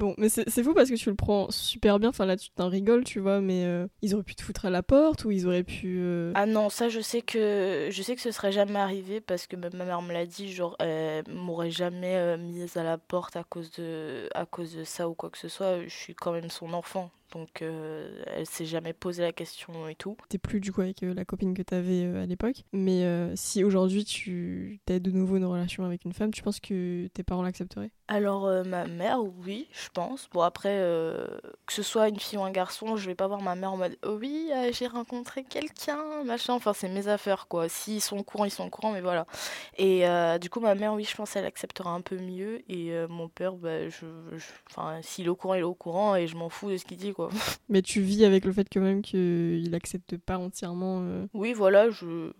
Bon, 0.00 0.14
mais 0.16 0.30
c'est 0.30 0.62
fou 0.64 0.72
parce 0.72 0.88
que 0.88 0.94
tu 0.94 1.10
le 1.10 1.14
prends 1.14 1.50
super 1.50 1.98
bien. 1.98 2.08
Enfin 2.08 2.24
là, 2.24 2.34
tu 2.38 2.48
t'en 2.52 2.70
rigoles, 2.70 3.04
tu 3.04 3.20
vois, 3.20 3.42
mais 3.42 3.66
euh, 3.66 3.86
ils 4.00 4.14
auraient 4.14 4.24
pu 4.24 4.34
te 4.34 4.42
foutre 4.42 4.64
à 4.64 4.70
la 4.70 4.82
porte 4.82 5.26
ou 5.26 5.30
ils 5.30 5.46
auraient 5.46 5.62
pu. 5.62 5.98
euh, 6.00 6.32
Ah 6.34 6.46
non, 6.46 6.70
ça 6.70 6.88
je 6.88 7.00
sais 7.00 7.20
que 7.20 7.88
je 7.90 8.02
sais 8.02 8.16
que 8.16 8.22
ce 8.22 8.30
serait 8.30 8.50
jamais 8.50 8.78
arrivé 8.78 9.20
parce 9.20 9.46
que 9.46 9.56
ma 9.56 9.68
mère 9.68 10.00
me 10.00 10.14
l'a 10.14 10.24
dit, 10.24 10.50
genre 10.50 10.74
elle 10.80 11.24
m'aurait 11.28 11.70
jamais 11.70 12.16
euh, 12.16 12.38
mise 12.38 12.78
à 12.78 12.82
la 12.82 12.96
porte 12.96 13.36
à 13.36 13.44
cause 13.44 13.70
de 13.72 14.26
à 14.34 14.46
cause 14.46 14.74
de 14.74 14.84
ça 14.84 15.06
ou 15.06 15.12
quoi 15.12 15.28
que 15.28 15.36
ce 15.36 15.48
soit. 15.48 15.82
Je 15.82 15.94
suis 15.94 16.14
quand 16.14 16.32
même 16.32 16.48
son 16.48 16.72
enfant, 16.72 17.10
donc 17.32 17.62
euh, 17.62 18.22
elle 18.26 18.46
s'est 18.46 18.64
jamais 18.66 18.92
posé 18.92 19.22
la 19.22 19.32
question 19.32 19.88
et 19.88 19.94
tout. 19.94 20.16
T'es 20.28 20.38
plus 20.38 20.60
du 20.60 20.72
coup 20.72 20.80
avec 20.80 21.02
euh, 21.02 21.14
la 21.14 21.24
copine 21.24 21.54
que 21.54 21.62
t'avais 21.62 22.04
euh, 22.04 22.22
à 22.22 22.26
l'époque. 22.26 22.64
Mais 22.72 23.04
euh, 23.04 23.32
si 23.36 23.64
aujourd'hui 23.64 24.04
tu 24.04 24.80
as 24.88 24.98
de 24.98 25.10
nouveau 25.10 25.36
une 25.36 25.44
relation 25.44 25.84
avec 25.84 26.04
une 26.04 26.12
femme, 26.12 26.30
tu 26.32 26.42
penses 26.42 26.60
que 26.60 27.06
tes 27.08 27.22
parents 27.22 27.42
l'accepteraient? 27.42 27.90
Alors 28.08 28.46
euh, 28.46 28.64
ma 28.64 28.86
mère, 28.86 29.18
oui, 29.22 29.68
je 29.72 29.88
pense. 29.90 30.28
Bon 30.32 30.40
après, 30.42 30.70
que 31.66 31.72
ce 31.72 31.82
soit 31.82 32.08
une 32.08 32.18
fille 32.18 32.38
ou 32.38 32.42
un 32.42 32.50
garçon, 32.50 32.96
je 32.96 33.06
vais 33.06 33.14
pas 33.14 33.26
voir 33.28 33.40
ma 33.40 33.54
mère 33.54 33.72
en 33.72 33.76
mode 33.76 33.96
oh 34.04 34.18
oui, 34.20 34.50
j'ai 34.72 34.86
rencontré 34.86 35.44
quelqu'un, 35.44 36.24
machin. 36.24 36.54
Enfin 36.54 36.72
c'est 36.72 36.88
mes 36.88 37.08
affaires 37.08 37.46
quoi. 37.48 37.68
S'ils 37.68 38.00
sont 38.00 38.18
au 38.18 38.22
courant, 38.24 38.44
ils 38.44 38.50
sont 38.50 38.66
au 38.66 38.70
courant, 38.70 38.92
mais 38.92 39.00
voilà. 39.00 39.26
Et 39.78 40.04
du 40.40 40.50
coup 40.50 40.60
ma 40.60 40.74
mère, 40.74 40.94
oui, 40.94 41.04
je 41.04 41.14
pense 41.14 41.32
qu'elle 41.32 41.44
acceptera 41.46 41.90
un 41.90 42.00
peu 42.00 42.16
mieux. 42.18 42.62
Et 42.70 42.92
mon 43.08 43.28
père, 43.28 43.54
bah, 43.54 43.88
je, 43.88 44.06
je- 44.36 44.44
enfin 44.70 45.00
s'il 45.02 45.26
est 45.26 45.28
au 45.28 45.36
courant, 45.36 45.54
il 45.54 45.60
est 45.60 45.62
au 45.62 45.74
courant 45.74 46.16
et 46.16 46.26
je 46.26 46.36
m'en 46.36 46.48
fous 46.48 46.70
de 46.70 46.76
ce 46.76 46.84
qu'il 46.84 46.96
dit 46.96 47.12
quoi. 47.12 47.19
Mais 47.68 47.82
tu 47.82 48.00
vis 48.00 48.24
avec 48.24 48.44
le 48.44 48.52
fait 48.52 48.66
quand 48.72 48.80
même 48.80 49.02
qu'il 49.02 49.74
accepte 49.74 50.16
pas 50.16 50.38
entièrement. 50.38 51.00
euh, 51.02 51.26
Oui, 51.34 51.52
voilà, 51.52 51.90
je. 51.90 52.32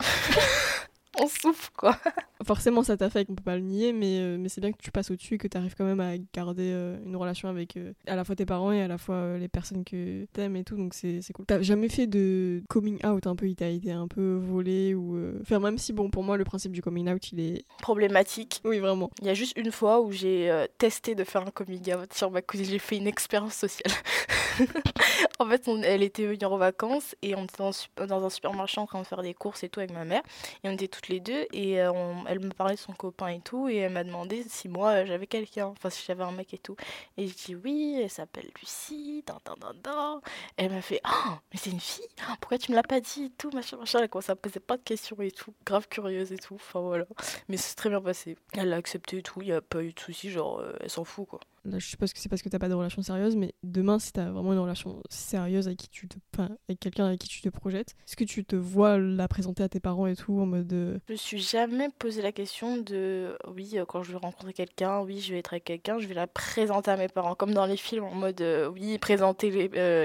On 1.20 1.26
souffle 1.26 1.70
quoi. 1.76 1.96
Forcément, 2.46 2.82
ça 2.82 2.96
t'affecte, 2.96 3.30
on 3.30 3.34
peut 3.34 3.42
pas 3.42 3.56
le 3.56 3.62
nier, 3.62 3.92
mais, 3.92 4.18
euh, 4.20 4.38
mais 4.38 4.48
c'est 4.48 4.62
bien 4.62 4.72
que 4.72 4.78
tu 4.78 4.90
passes 4.90 5.10
au-dessus 5.10 5.34
et 5.34 5.38
que 5.38 5.46
tu 5.46 5.58
arrives 5.58 5.74
quand 5.76 5.84
même 5.84 6.00
à 6.00 6.12
garder 6.32 6.72
euh, 6.72 6.96
une 7.04 7.14
relation 7.14 7.50
avec 7.50 7.76
euh, 7.76 7.92
à 8.06 8.16
la 8.16 8.24
fois 8.24 8.34
tes 8.34 8.46
parents 8.46 8.72
et 8.72 8.80
à 8.80 8.88
la 8.88 8.96
fois 8.96 9.36
les 9.36 9.48
personnes 9.48 9.84
que 9.84 10.24
t'aimes 10.32 10.56
et 10.56 10.64
tout, 10.64 10.76
donc 10.76 10.94
c'est 10.94 11.20
c'est 11.20 11.34
cool. 11.34 11.44
T'as 11.44 11.60
jamais 11.60 11.90
fait 11.90 12.06
de 12.06 12.62
coming 12.70 13.04
out 13.04 13.26
un 13.26 13.36
peu, 13.36 13.46
il 13.46 13.56
t'a 13.56 13.68
été 13.68 13.92
un 13.92 14.08
peu 14.08 14.36
volé 14.42 14.94
ou. 14.94 15.20
Enfin, 15.42 15.58
même 15.58 15.76
si, 15.76 15.92
bon, 15.92 16.08
pour 16.08 16.24
moi, 16.24 16.38
le 16.38 16.44
principe 16.44 16.72
du 16.72 16.80
coming 16.80 17.10
out, 17.10 17.30
il 17.32 17.40
est. 17.40 17.64
Problématique. 17.82 18.62
Oui, 18.64 18.78
vraiment. 18.78 19.10
Il 19.20 19.26
y 19.26 19.30
a 19.30 19.34
juste 19.34 19.56
une 19.58 19.70
fois 19.70 20.00
où 20.00 20.10
j'ai 20.10 20.66
testé 20.78 21.14
de 21.14 21.24
faire 21.24 21.42
un 21.42 21.50
coming 21.50 21.94
out 21.94 22.14
sur 22.14 22.30
ma 22.30 22.40
cousine. 22.40 22.66
J'ai 22.66 22.78
fait 22.78 22.96
une 22.96 23.06
expérience 23.06 23.54
sociale. 23.54 23.92
en 25.38 25.46
fait, 25.46 25.68
elle 25.84 26.02
était 26.02 26.26
venue 26.26 26.44
en 26.44 26.56
vacances 26.56 27.14
et 27.22 27.34
on 27.34 27.44
était 27.44 27.62
dans, 28.06 28.24
un 28.24 28.30
supermarché 28.30 28.80
en 28.80 28.86
train 28.86 29.00
de 29.00 29.06
faire 29.06 29.22
des 29.22 29.34
courses 29.34 29.62
et 29.62 29.68
tout 29.68 29.80
avec 29.80 29.92
ma 29.92 30.04
mère. 30.04 30.22
Et 30.64 30.68
on 30.68 30.72
était 30.72 30.88
toutes 30.88 31.08
les 31.08 31.20
deux 31.20 31.46
et 31.52 31.80
euh, 31.80 31.92
elle 32.26 32.40
me 32.40 32.50
parlait 32.50 32.74
de 32.74 32.80
son 32.80 32.92
copain 32.92 33.28
et 33.28 33.40
tout. 33.40 33.68
Et 33.68 33.76
elle 33.76 33.92
m'a 33.92 34.04
demandé 34.04 34.44
si 34.48 34.68
moi 34.68 34.90
euh, 34.90 35.06
j'avais 35.06 35.26
quelqu'un, 35.26 35.66
enfin 35.66 35.90
si 35.90 36.04
j'avais 36.06 36.24
un 36.24 36.32
mec 36.32 36.54
et 36.54 36.58
tout. 36.58 36.76
Et 37.16 37.26
je 37.26 37.34
dis 37.34 37.54
oui, 37.54 38.00
elle 38.02 38.10
s'appelle 38.10 38.50
Lucie. 38.60 39.22
Dan, 39.26 39.38
dan, 39.44 39.56
dan, 39.60 39.76
dan. 39.82 40.20
Elle 40.56 40.70
m'a 40.70 40.82
fait 40.82 41.00
Ah, 41.04 41.40
mais 41.52 41.58
c'est 41.62 41.70
une 41.70 41.80
fille 41.80 42.04
Pourquoi 42.40 42.58
tu 42.58 42.70
me 42.70 42.76
l'as 42.76 42.82
pas 42.82 43.00
dit 43.00 43.24
et 43.24 43.30
tout 43.30 43.50
machin, 43.52 43.76
machin. 43.76 44.00
Elle 44.02 44.08
commence 44.08 44.30
à 44.30 44.34
me 44.34 44.40
poser 44.40 44.60
pas 44.60 44.76
de 44.76 44.82
questions 44.82 45.16
et 45.20 45.30
tout. 45.30 45.52
Grave 45.64 45.88
curieuse 45.88 46.32
et 46.32 46.38
tout. 46.38 46.54
Enfin 46.54 46.80
voilà. 46.80 47.04
Mais 47.48 47.56
c'est 47.56 47.74
très 47.74 47.90
bien 47.90 48.00
passé. 48.00 48.36
Elle 48.54 48.70
l'a 48.70 48.76
accepté 48.76 49.10
et 49.20 49.22
tout, 49.22 49.42
il 49.42 49.46
n'y 49.46 49.52
a 49.52 49.60
pas 49.60 49.82
eu 49.82 49.92
de 49.92 50.00
soucis, 50.00 50.30
genre 50.30 50.60
euh, 50.60 50.72
elle 50.80 50.90
s'en 50.90 51.04
fout 51.04 51.28
quoi. 51.28 51.40
Là 51.64 51.78
je 51.78 51.86
suppose 51.86 52.12
que 52.12 52.18
c'est 52.18 52.28
parce 52.28 52.42
que 52.42 52.48
t'as 52.48 52.58
pas 52.58 52.68
de 52.68 52.74
relation 52.74 53.02
sérieuse, 53.02 53.36
mais 53.36 53.54
demain 53.62 53.98
si 53.98 54.12
t'as 54.12 54.30
vraiment 54.30 54.52
une 54.52 54.58
relation 54.58 55.02
sérieuse 55.08 55.66
avec 55.66 55.78
qui 55.78 55.88
tu 55.88 56.08
te, 56.08 56.16
enfin, 56.34 56.50
avec 56.68 56.80
quelqu'un 56.80 57.06
avec 57.06 57.20
qui 57.20 57.28
tu 57.28 57.42
te 57.42 57.48
projettes, 57.48 57.94
est-ce 58.06 58.16
que 58.16 58.24
tu 58.24 58.44
te 58.44 58.56
vois 58.56 58.98
la 58.98 59.28
présenter 59.28 59.62
à 59.62 59.68
tes 59.68 59.80
parents 59.80 60.06
et 60.06 60.16
tout 60.16 60.40
en 60.40 60.46
mode 60.46 60.72
euh, 60.72 60.98
Je 61.08 61.12
me 61.12 61.18
suis 61.18 61.38
jamais 61.38 61.88
posé 61.98 62.22
la 62.22 62.32
question 62.32 62.78
de 62.78 63.36
oui 63.48 63.78
euh, 63.78 63.84
quand 63.84 64.02
je 64.02 64.12
vais 64.12 64.18
rencontrer 64.18 64.52
quelqu'un, 64.52 65.00
oui 65.00 65.20
je 65.20 65.32
vais 65.32 65.38
être 65.40 65.52
avec 65.52 65.64
quelqu'un, 65.64 65.98
je 65.98 66.06
vais 66.06 66.14
la 66.14 66.26
présenter 66.26 66.90
à 66.90 66.96
mes 66.96 67.08
parents 67.08 67.34
comme 67.34 67.52
dans 67.52 67.66
les 67.66 67.76
films 67.76 68.04
en 68.04 68.14
mode 68.14 68.40
euh, 68.40 68.68
oui 68.68 68.98
présenter 68.98 69.50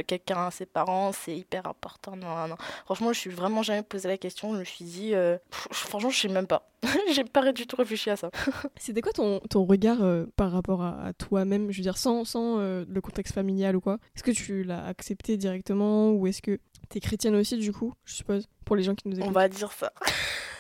quelqu'un 0.08 0.48
à 0.48 0.52
ses 0.52 0.66
parents 0.66 1.12
c'est 1.12 1.36
hyper 1.36 1.68
important. 1.68 2.16
Non, 2.16 2.36
non, 2.36 2.48
non. 2.50 2.56
Franchement 2.86 3.14
je 3.14 3.20
suis 3.20 3.30
vraiment 3.30 3.64
jamais 3.64 3.84
posé 3.84 4.08
la 4.08 4.18
question, 4.18 4.54
je 4.54 4.60
me 4.60 4.64
suis 4.64 4.86
dit 4.86 5.14
euh, 5.14 5.38
pff, 5.50 5.68
franchement 5.72 6.10
je 6.10 6.20
sais 6.20 6.28
même 6.28 6.48
pas. 6.48 6.70
J'ai 7.14 7.24
pas 7.24 7.52
du 7.52 7.66
tout 7.66 7.78
réfléchi 7.78 8.10
à 8.12 8.16
ça. 8.16 8.30
C'était 8.78 9.02
quoi 9.02 9.12
ton, 9.12 9.40
ton 9.50 9.66
regard 9.66 9.98
par 10.36 10.52
rapport 10.52 10.84
à, 10.84 11.04
à 11.04 11.14
toi-même 11.46 11.72
Je 11.72 11.78
veux 11.78 11.84
dire, 11.84 11.98
sans, 11.98 12.26
sans 12.26 12.60
euh, 12.60 12.86
le 12.88 13.02
contexte 13.02 13.34
familial 13.34 13.76
ou 13.76 13.82
quoi 13.82 14.00
Est-ce 14.16 14.24
que 14.24 14.32
tu 14.32 14.64
l'as 14.64 14.86
accepté 14.86 15.38
directement 15.38 16.12
ou 16.12 16.28
est-ce 16.28 16.42
que 16.42 16.60
t'es 16.90 17.00
chrétienne 17.00 17.36
aussi, 17.36 17.58
du 17.58 17.72
coup, 17.72 17.94
je 18.06 18.14
suppose, 18.16 18.48
pour 18.66 18.76
les 18.76 18.84
gens 18.84 18.96
qui 18.96 19.08
nous 19.08 19.18
On 19.18 19.24
écoutent 19.24 19.34
va 19.34 19.48
dire 19.50 19.72
ça. 19.72 19.92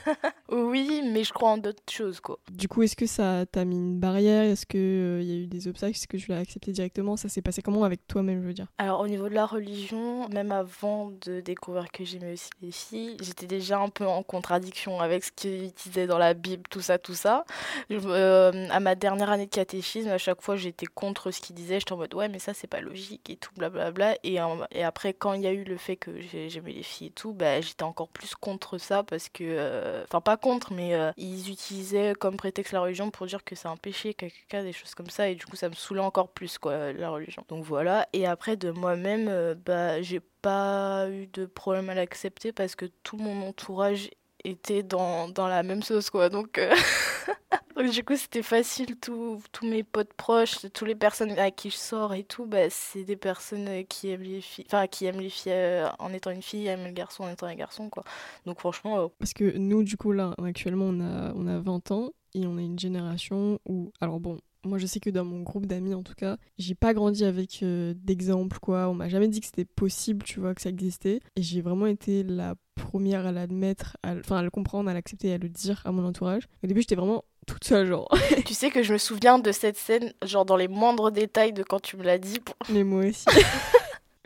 oui, 0.51 1.01
mais 1.11 1.23
je 1.23 1.33
crois 1.33 1.49
en 1.49 1.57
d'autres 1.57 1.81
choses 1.91 2.19
quoi. 2.19 2.37
Du 2.51 2.67
coup, 2.67 2.83
est-ce 2.83 2.95
que 2.95 3.07
ça 3.07 3.45
t'a 3.51 3.65
mis 3.65 3.75
une 3.77 3.99
barrière? 3.99 4.43
Est-ce 4.43 4.65
qu'il 4.67 5.23
y 5.27 5.31
a 5.33 5.35
eu 5.43 5.47
des 5.47 5.67
obstacles? 5.67 5.93
Est-ce 5.97 6.07
que 6.07 6.17
tu 6.17 6.29
l'as 6.29 6.37
accepté 6.37 6.71
directement? 6.71 7.17
Ça 7.17 7.27
s'est 7.27 7.41
passé 7.41 7.63
comment 7.63 7.83
avec 7.83 8.05
toi-même, 8.07 8.41
je 8.43 8.47
veux 8.47 8.53
dire? 8.53 8.67
Alors 8.77 8.99
au 9.01 9.07
niveau 9.07 9.27
de 9.29 9.33
la 9.33 9.47
religion, 9.47 10.29
même 10.29 10.51
avant 10.51 11.11
de 11.25 11.39
découvrir 11.41 11.91
que 11.91 12.03
j'aimais 12.05 12.33
aussi 12.33 12.49
les 12.61 12.71
filles, 12.71 13.17
j'étais 13.21 13.47
déjà 13.47 13.79
un 13.79 13.89
peu 13.89 14.05
en 14.05 14.21
contradiction 14.21 14.99
avec 14.99 15.23
ce 15.23 15.31
qu'ils 15.31 15.71
disaient 15.73 16.05
dans 16.07 16.19
la 16.19 16.35
Bible, 16.35 16.63
tout 16.69 16.81
ça, 16.81 16.99
tout 16.99 17.15
ça. 17.15 17.43
Je- 17.89 17.97
euh, 18.05 18.67
à 18.69 18.79
ma 18.79 18.93
dernière 18.93 19.31
année 19.31 19.45
de 19.47 19.51
catéchisme, 19.51 20.09
à 20.09 20.19
chaque 20.19 20.41
fois 20.43 20.55
j'étais 20.55 20.85
contre 20.85 21.31
ce 21.31 21.41
qu'ils 21.41 21.55
disaient, 21.55 21.79
j'étais 21.79 21.93
en 21.93 21.97
mode 21.97 22.13
ouais 22.13 22.29
mais 22.29 22.37
ça 22.39 22.53
c'est 22.53 22.67
pas 22.67 22.81
logique 22.81 23.29
et 23.31 23.37
tout, 23.37 23.49
blablabla. 23.57 24.17
Et 24.23 24.37
après 24.83 25.13
quand 25.13 25.33
il 25.33 25.41
y 25.41 25.47
a 25.47 25.51
eu 25.51 25.63
le 25.63 25.77
fait 25.77 25.95
que 25.95 26.14
j'ai- 26.19 26.49
j'aimais 26.49 26.71
les 26.73 26.83
filles 26.83 27.07
et 27.07 27.11
tout, 27.11 27.33
bah, 27.33 27.61
j'étais 27.61 27.83
encore 27.83 28.09
plus 28.09 28.35
contre 28.35 28.77
ça 28.77 29.03
parce 29.03 29.29
que, 29.29 29.43
euh, 29.43 30.03
enfin 30.03 30.21
pas 30.21 30.37
contre, 30.37 30.73
mais 30.73 30.93
euh, 30.95 31.11
ils 31.17 31.49
utilisaient 31.51 32.13
comme 32.19 32.37
prétexte 32.37 32.71
la 32.73 32.81
religion 32.81 33.11
pour 33.11 33.25
dire 33.27 33.43
que 33.43 33.55
c'est 33.55 33.67
un 33.67 33.77
péché, 33.77 34.13
caca, 34.13 34.63
des 34.63 34.73
choses 34.73 34.95
comme 34.95 35.09
ça, 35.09 35.29
et 35.29 35.35
du 35.35 35.45
coup 35.45 35.55
ça 35.55 35.69
me 35.69 35.75
saoulait 35.75 35.99
encore 36.01 36.29
plus 36.29 36.57
quoi, 36.57 36.93
la 36.93 37.09
religion. 37.09 37.43
Donc 37.49 37.63
voilà, 37.65 38.07
et 38.13 38.25
après 38.27 38.55
de 38.57 38.71
moi-même, 38.71 39.27
euh, 39.29 39.55
bah 39.55 40.01
j'ai 40.01 40.19
pas 40.41 41.07
eu 41.09 41.27
de 41.27 41.45
problème 41.45 41.89
à 41.89 41.95
l'accepter 41.95 42.51
parce 42.51 42.75
que 42.75 42.85
tout 43.03 43.17
mon 43.17 43.47
entourage 43.47 44.09
était 44.43 44.83
dans, 44.83 45.27
dans 45.29 45.47
la 45.47 45.63
même 45.63 45.81
sauce 45.83 46.09
quoi, 46.09 46.29
donc... 46.29 46.59
Donc, 47.75 47.91
du 47.91 48.03
coup, 48.03 48.15
c'était 48.15 48.43
facile. 48.43 48.95
Tous 48.97 49.41
mes 49.63 49.83
potes 49.83 50.13
proches, 50.13 50.59
toutes 50.73 50.87
les 50.87 50.95
personnes 50.95 51.31
avec 51.31 51.55
qui 51.55 51.69
je 51.69 51.75
sors 51.75 52.13
et 52.13 52.23
tout, 52.23 52.45
bah, 52.45 52.69
c'est 52.69 53.03
des 53.03 53.17
personnes 53.17 53.67
euh, 53.67 53.83
qui 53.83 54.09
aiment 54.09 54.23
les 54.23 54.41
filles, 54.41 54.65
enfin, 54.67 54.87
qui 54.87 55.05
aiment 55.05 55.19
les 55.19 55.29
filles 55.29 55.51
euh, 55.51 55.87
en 55.99 56.13
étant 56.13 56.31
une 56.31 56.41
fille, 56.41 56.67
aiment 56.67 56.85
le 56.85 56.91
garçon 56.91 57.23
en 57.23 57.29
étant 57.29 57.47
un 57.47 57.55
garçon, 57.55 57.89
quoi. 57.89 58.03
Donc, 58.45 58.59
franchement, 58.59 58.99
euh, 58.99 59.07
Parce 59.19 59.33
que 59.33 59.57
nous, 59.57 59.83
du 59.83 59.97
coup, 59.97 60.11
là, 60.11 60.33
actuellement, 60.43 60.85
on 60.85 61.01
a, 61.01 61.33
on 61.35 61.47
a 61.47 61.59
20 61.59 61.91
ans 61.91 62.11
et 62.33 62.47
on 62.47 62.57
a 62.57 62.61
une 62.61 62.79
génération 62.79 63.59
où. 63.65 63.91
Alors 63.99 64.19
bon, 64.19 64.39
moi, 64.65 64.77
je 64.77 64.85
sais 64.85 64.99
que 64.99 65.09
dans 65.09 65.25
mon 65.25 65.41
groupe 65.41 65.65
d'amis, 65.65 65.93
en 65.93 66.03
tout 66.03 66.15
cas, 66.15 66.37
j'ai 66.57 66.75
pas 66.75 66.93
grandi 66.93 67.23
avec 67.23 67.61
euh, 67.63 67.93
d'exemples, 67.95 68.59
quoi. 68.59 68.89
On 68.89 68.93
m'a 68.93 69.09
jamais 69.09 69.27
dit 69.27 69.39
que 69.39 69.45
c'était 69.45 69.65
possible, 69.65 70.23
tu 70.23 70.39
vois, 70.39 70.53
que 70.55 70.61
ça 70.61 70.69
existait. 70.69 71.19
Et 71.35 71.41
j'ai 71.41 71.61
vraiment 71.61 71.85
été 71.85 72.23
la 72.23 72.55
première 72.75 73.25
à 73.25 73.31
l'admettre, 73.31 73.97
à 74.03 74.15
enfin, 74.15 74.37
à 74.37 74.43
le 74.43 74.49
comprendre, 74.49 74.89
à 74.89 74.93
l'accepter 74.93 75.33
à 75.33 75.37
le 75.37 75.49
dire 75.49 75.81
à 75.85 75.91
mon 75.91 76.05
entourage. 76.05 76.47
Au 76.63 76.67
début, 76.67 76.81
j'étais 76.81 76.95
vraiment 76.95 77.23
toute 77.45 77.63
seule, 77.63 77.87
genre. 77.87 78.09
tu 78.45 78.53
sais 78.53 78.69
que 78.69 78.83
je 78.83 78.93
me 78.93 78.97
souviens 78.97 79.39
de 79.39 79.51
cette 79.51 79.77
scène, 79.77 80.13
genre 80.23 80.45
dans 80.45 80.57
les 80.57 80.67
moindres 80.67 81.11
détails 81.11 81.53
de 81.53 81.63
quand 81.63 81.79
tu 81.79 81.97
me 81.97 82.03
l'as 82.03 82.17
dit. 82.17 82.39
Mais 82.69 82.83
moi 82.83 83.05
aussi. 83.05 83.25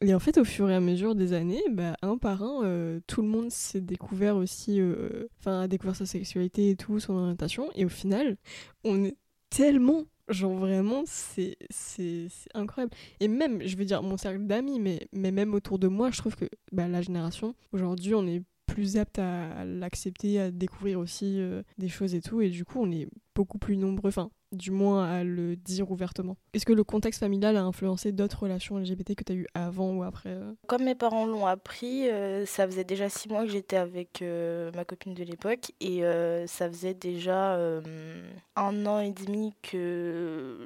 Et 0.01 0.13
en 0.13 0.19
fait, 0.19 0.37
au 0.37 0.45
fur 0.45 0.69
et 0.69 0.75
à 0.75 0.79
mesure 0.79 1.13
des 1.13 1.33
années, 1.33 1.61
bah, 1.69 1.97
un 2.01 2.17
par 2.17 2.41
un, 2.41 2.63
euh, 2.63 3.01
tout 3.05 3.21
le 3.21 3.27
monde 3.27 3.51
s'est 3.51 3.81
découvert 3.81 4.37
aussi, 4.37 4.79
euh, 4.79 5.27
enfin, 5.39 5.61
a 5.61 5.67
découvert 5.67 5.95
sa 5.95 6.05
sexualité 6.05 6.69
et 6.69 6.75
tout, 6.77 7.01
son 7.01 7.15
orientation. 7.15 7.69
Et 7.75 7.83
au 7.83 7.89
final, 7.89 8.37
on 8.85 9.03
est 9.03 9.17
tellement, 9.49 10.05
genre 10.29 10.53
vraiment, 10.53 11.03
c'est 11.05 11.57
incroyable. 12.53 12.93
Et 13.19 13.27
même, 13.27 13.61
je 13.67 13.75
veux 13.75 13.83
dire, 13.83 14.01
mon 14.01 14.15
cercle 14.15 14.45
d'amis, 14.45 14.79
mais, 14.79 15.09
mais 15.11 15.31
même 15.31 15.53
autour 15.53 15.79
de 15.79 15.89
moi, 15.89 16.11
je 16.11 16.17
trouve 16.19 16.37
que 16.37 16.45
bah, 16.71 16.87
la 16.87 17.01
génération, 17.01 17.53
aujourd'hui, 17.73 18.15
on 18.15 18.25
est 18.25 18.41
plus 18.69 18.97
apte 18.97 19.19
à 19.19 19.65
l'accepter, 19.65 20.39
à 20.39 20.51
découvrir 20.51 20.99
aussi 20.99 21.39
euh, 21.39 21.63
des 21.77 21.89
choses 21.89 22.15
et 22.15 22.21
tout. 22.21 22.41
Et 22.41 22.49
du 22.49 22.65
coup, 22.65 22.79
on 22.81 22.91
est 22.91 23.07
beaucoup 23.35 23.57
plus 23.57 23.77
nombreux, 23.77 24.09
enfin, 24.09 24.29
du 24.51 24.71
moins 24.71 25.09
à 25.09 25.23
le 25.23 25.55
dire 25.55 25.91
ouvertement. 25.91 26.37
Est-ce 26.53 26.65
que 26.65 26.73
le 26.73 26.83
contexte 26.83 27.19
familial 27.19 27.57
a 27.57 27.63
influencé 27.63 28.11
d'autres 28.11 28.43
relations 28.43 28.77
LGBT 28.77 29.15
que 29.15 29.23
tu 29.23 29.31
as 29.31 29.35
eues 29.35 29.47
avant 29.53 29.91
ou 29.93 30.03
après 30.03 30.29
euh? 30.29 30.53
Comme 30.67 30.83
mes 30.83 30.95
parents 30.95 31.25
l'ont 31.25 31.45
appris, 31.45 32.09
euh, 32.09 32.45
ça 32.45 32.65
faisait 32.67 32.83
déjà 32.83 33.09
six 33.09 33.29
mois 33.29 33.43
que 33.43 33.51
j'étais 33.51 33.77
avec 33.77 34.23
ma 34.75 34.85
copine 34.85 35.13
de 35.13 35.23
l'époque 35.23 35.71
et 35.79 36.01
ça 36.47 36.69
faisait 36.69 36.93
déjà 36.93 37.57
un 38.55 38.85
an 38.85 38.99
et 38.99 39.11
demi 39.11 39.53
que 39.61 40.57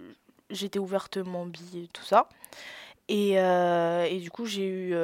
j'étais 0.50 0.79
ouvertement 0.79 1.45
bi 1.45 1.83
et 1.83 1.88
tout 1.88 2.03
ça. 2.03 2.27
Et, 3.10 3.38
du 4.22 4.31
coup, 4.31 4.45
j'ai 4.45 4.67
eu 4.67 4.95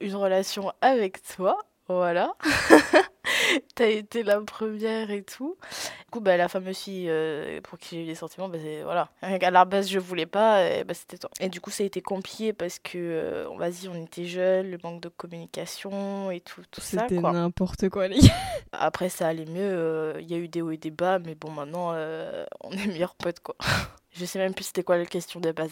une 0.00 0.14
relation 0.14 0.72
avec 0.80 1.22
toi, 1.22 1.58
voilà. 1.88 2.32
T'as 3.74 3.86
été 3.86 4.22
la 4.22 4.40
première 4.40 5.10
et 5.10 5.22
tout. 5.22 5.56
Du 6.04 6.10
coup, 6.10 6.20
bah, 6.20 6.36
la 6.36 6.48
fameuse 6.48 6.76
fille 6.78 7.06
euh, 7.08 7.60
pour 7.62 7.78
qui 7.78 7.96
j'ai 7.96 8.02
eu 8.02 8.06
des 8.06 8.14
sentiments, 8.14 8.48
bah, 8.48 8.58
c'est- 8.60 8.82
voilà. 8.82 9.08
À 9.22 9.50
la 9.50 9.64
base, 9.64 9.88
je 9.88 9.98
voulais 9.98 10.26
pas, 10.26 10.64
et 10.68 10.84
bah, 10.84 10.94
c'était 10.94 11.18
toi. 11.18 11.30
Et 11.40 11.48
du 11.48 11.60
coup, 11.60 11.70
ça 11.70 11.82
a 11.82 11.86
été 11.86 12.00
compliqué 12.00 12.52
parce 12.52 12.78
que, 12.78 12.96
euh, 12.98 13.48
on 13.50 13.56
va 13.56 13.70
dire, 13.70 13.90
on 13.94 14.02
était 14.04 14.24
jeunes, 14.24 14.70
le 14.70 14.78
manque 14.82 15.00
de 15.02 15.08
communication 15.08 16.30
et 16.30 16.40
tout, 16.40 16.62
tout 16.70 16.80
ça, 16.80 17.02
C'était 17.02 17.20
n'importe 17.32 17.88
quoi, 17.90 18.08
les 18.08 18.18
gars. 18.20 18.34
Après, 18.72 19.08
ça 19.08 19.28
allait 19.28 19.46
mieux. 19.46 19.60
euh, 19.62 20.14
Il 20.20 20.30
y 20.30 20.34
a 20.34 20.38
eu 20.38 20.48
des 20.48 20.62
hauts 20.62 20.70
et 20.70 20.76
des 20.78 20.90
bas, 20.90 21.18
mais 21.18 21.34
bon, 21.34 21.50
maintenant, 21.50 21.92
on 22.62 22.72
est 22.72 22.86
meilleurs 22.86 23.14
potes, 23.14 23.40
quoi. 23.40 23.56
Je 24.12 24.24
sais 24.24 24.38
même 24.38 24.54
plus 24.54 24.64
c'était 24.64 24.82
quoi 24.82 24.96
la 24.96 25.06
question 25.06 25.38
de 25.38 25.52
base. 25.52 25.70